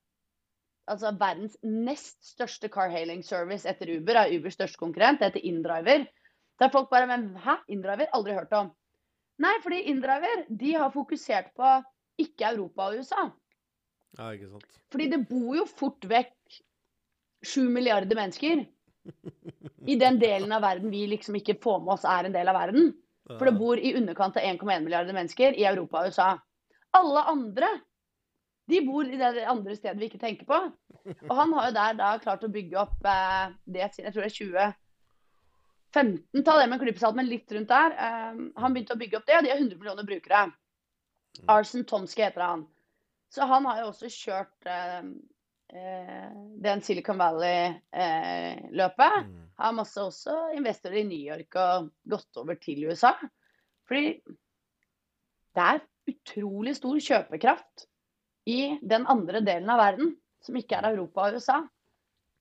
altså 0.89 1.11
verdens 1.19 1.57
nest 1.63 2.17
største 2.25 2.69
car-hailing 2.71 3.23
service 3.23 3.67
etter 3.69 3.91
Uber, 3.93 4.17
er 4.23 4.33
Ubers 4.35 4.57
største 4.57 4.79
konkurrent. 4.81 5.19
Det 5.19 5.31
heter 5.31 5.45
Indriver. 5.47 6.07
Der 6.59 6.69
folk 6.73 6.89
bare 6.89 7.07
Men 7.07 7.35
hæ? 7.35 7.57
Indriver? 7.67 8.09
Aldri 8.13 8.33
hørt 8.33 8.53
om. 8.53 8.71
Nei, 9.43 9.53
fordi 9.63 9.81
Indriver 9.89 10.45
de 10.49 10.73
har 10.73 10.91
fokusert 10.93 11.53
på 11.57 11.69
ikke 12.21 12.51
Europa 12.53 12.89
og 12.89 12.99
USA. 13.01 13.29
Ja, 14.17 14.31
ikke 14.31 14.49
sant. 14.51 14.81
Fordi 14.93 15.07
det 15.09 15.23
bor 15.29 15.55
jo 15.57 15.65
fort 15.65 16.05
vekk 16.05 16.59
sju 17.43 17.65
milliarder 17.69 18.15
mennesker 18.15 18.65
i 19.87 19.95
den 19.99 20.19
delen 20.19 20.51
av 20.55 20.63
verden 20.63 20.91
vi 20.91 21.05
liksom 21.11 21.35
ikke 21.39 21.59
får 21.63 21.81
med 21.83 21.95
oss 21.97 22.05
er 22.07 22.27
en 22.27 22.35
del 22.35 22.51
av 22.51 22.57
verden. 22.57 22.91
For 23.31 23.47
det 23.47 23.55
bor 23.55 23.79
i 23.79 23.93
underkant 23.95 24.37
av 24.37 24.43
1,1 24.43 24.83
milliarder 24.83 25.15
mennesker 25.15 25.55
i 25.55 25.65
Europa 25.67 26.01
og 26.01 26.11
USA. 26.11 26.29
Alle 26.93 27.23
andre 27.31 27.69
de 28.71 28.79
bor 28.85 29.07
i 29.07 29.19
det 29.19 29.43
andre 29.49 29.75
stedet 29.75 29.99
vi 29.99 30.07
ikke 30.07 30.21
tenker 30.21 30.47
på. 30.47 30.59
Og 31.27 31.33
han 31.35 31.53
har 31.55 31.67
jo 31.67 31.75
der 31.75 31.97
da 31.99 32.13
klart 32.23 32.45
å 32.47 32.51
bygge 32.51 32.79
opp 32.79 33.07
eh, 33.09 33.51
det 33.75 33.89
siden 33.91 34.07
jeg 34.07 34.15
tror 34.15 34.23
det 34.23 34.29
er 34.31 34.77
2015, 35.93 36.43
ta 36.47 36.55
det 36.57 36.67
med 36.69 36.77
en 36.77 36.83
klype 36.85 37.01
salt, 37.01 37.17
men 37.19 37.27
litt 37.27 37.51
rundt 37.51 37.71
der. 37.71 37.97
Eh, 38.05 38.37
han 38.63 38.75
begynte 38.75 38.95
å 38.95 39.01
bygge 39.01 39.19
opp 39.19 39.27
det, 39.27 39.35
og 39.39 39.43
de 39.43 39.51
har 39.51 39.59
100 39.59 39.81
millioner 39.81 40.07
brukere. 40.07 40.45
Arsen 41.51 41.83
Tomske 41.89 42.23
heter 42.23 42.45
han. 42.45 42.63
Så 43.33 43.47
han 43.49 43.65
har 43.65 43.81
jo 43.81 43.89
også 43.91 44.11
kjørt 44.13 44.69
eh, 44.69 44.97
eh, 45.01 45.11
den 45.73 46.81
Silicon 46.85 47.17
Valley-løpet. 47.17 49.15
Mm. 49.25 49.39
har 49.57 49.73
masse 49.73 50.01
også 50.01 50.35
investorer 50.57 50.99
i 51.01 51.07
New 51.07 51.23
York 51.31 51.55
og 51.59 51.89
gått 52.09 52.37
over 52.41 52.55
til 52.61 52.85
USA. 52.89 53.13
Fordi 53.89 54.13
det 55.53 55.65
er 55.65 55.83
utrolig 56.09 56.75
stor 56.77 56.99
kjøpekraft 56.99 57.87
i 58.49 58.77
den 58.81 59.05
andre 59.07 59.41
delen 59.45 59.69
av 59.71 59.79
verden, 59.79 60.15
som 60.43 60.57
ikke 60.59 60.77
er 60.79 60.89
Europa 60.91 61.27
og 61.27 61.37
USA. 61.39 61.59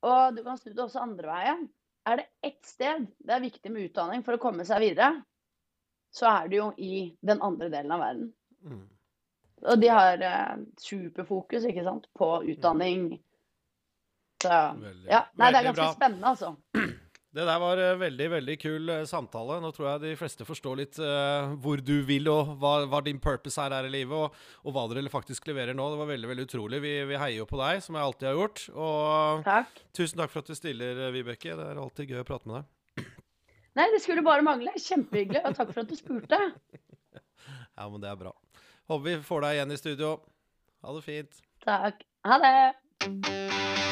Og 0.03 0.37
du 0.37 0.43
kan 0.43 0.59
snu 0.59 0.73
det 0.73 0.85
også 0.85 1.03
andre 1.03 1.29
veien. 1.31 1.69
Er 2.09 2.19
det 2.19 2.31
ett 2.43 2.65
sted 2.67 3.07
det 3.23 3.37
er 3.37 3.45
viktig 3.45 3.71
med 3.71 3.91
utdanning 3.91 4.25
for 4.27 4.35
å 4.35 4.43
komme 4.43 4.67
seg 4.67 4.83
videre, 4.83 5.23
så 6.13 6.27
er 6.29 6.49
det 6.51 6.59
jo 6.59 6.73
i 6.83 7.17
den 7.25 7.41
andre 7.45 7.71
delen 7.73 7.95
av 7.95 8.03
verden. 8.03 8.33
Mm. 8.67 8.83
Og 9.63 9.79
de 9.83 9.91
har 9.93 10.23
eh, 10.27 10.57
superfokus 10.83 11.69
ikke 11.71 11.85
sant, 11.87 12.09
på 12.19 12.33
utdanning. 12.51 13.13
Så 14.43 14.51
Veldig- 14.83 15.11
ja. 15.13 15.23
Nei, 15.39 15.53
det 15.55 15.61
er 15.61 15.69
ganske 15.71 15.85
bra. 15.85 15.93
spennende, 15.95 16.35
altså. 16.35 16.57
Det 17.33 17.47
der 17.49 17.61
var 17.63 17.81
eh, 17.81 17.95
veldig 17.97 18.27
veldig 18.29 18.55
kul 18.61 18.91
eh, 18.93 19.05
samtale. 19.09 19.55
Nå 19.65 19.71
tror 19.73 19.87
jeg 19.89 20.01
de 20.03 20.11
fleste 20.21 20.45
forstår 20.45 20.75
litt 20.83 20.99
uh, 21.01 21.55
hvor 21.65 21.81
du 21.81 21.95
vil, 22.05 22.27
og 22.29 22.51
hva, 22.61 22.73
hva 22.93 23.01
din 23.07 23.17
purpose 23.25 23.57
er 23.63 23.73
her 23.73 23.89
i 23.89 23.93
livet, 23.95 24.13
og, 24.13 24.35
og 24.69 24.75
hva 24.77 24.83
dere 24.91 25.09
faktisk 25.09 25.49
leverer 25.49 25.73
nå. 25.73 25.87
Det 25.95 26.01
var 26.03 26.11
veldig 26.11 26.29
veldig 26.29 26.45
utrolig. 26.51 26.83
Vi, 26.85 26.93
vi 27.09 27.17
heier 27.23 27.39
jo 27.39 27.47
på 27.49 27.57
deg, 27.63 27.81
som 27.87 27.97
jeg 27.97 28.05
alltid 28.05 28.29
har 28.29 28.37
gjort. 28.37 28.67
Og 28.77 29.47
Takk. 29.49 29.81
tusen 29.97 30.21
takk 30.21 30.35
for 30.35 30.43
at 30.45 30.53
du 30.53 30.59
stiller, 30.59 31.01
Vibeke. 31.17 31.57
Det 31.57 31.71
er 31.71 31.81
alltid 31.81 32.13
gøy 32.13 32.21
å 32.21 32.29
prate 32.29 32.51
med 32.53 32.59
deg. 32.61 33.09
Nei, 33.81 33.89
det 33.95 34.03
skulle 34.05 34.27
bare 34.29 34.45
mangle. 34.45 34.77
Kjempehyggelig, 34.77 35.41
og 35.49 35.57
takk 35.57 35.73
for 35.73 35.87
at 35.87 35.89
du 35.89 35.97
spurte. 35.97 36.43
Ja, 37.73 37.87
men 37.89 38.03
det 38.03 38.11
er 38.13 38.19
bra. 38.21 38.31
Håper 38.91 39.05
vi 39.05 39.17
får 39.23 39.45
deg 39.47 39.59
igjen 39.59 39.75
i 39.75 39.81
studio. 39.81 40.13
Ha 40.83 40.97
det 40.97 41.05
fint. 41.07 41.43
Takk. 41.65 42.03
Ha 42.27 42.39
det. 42.43 43.92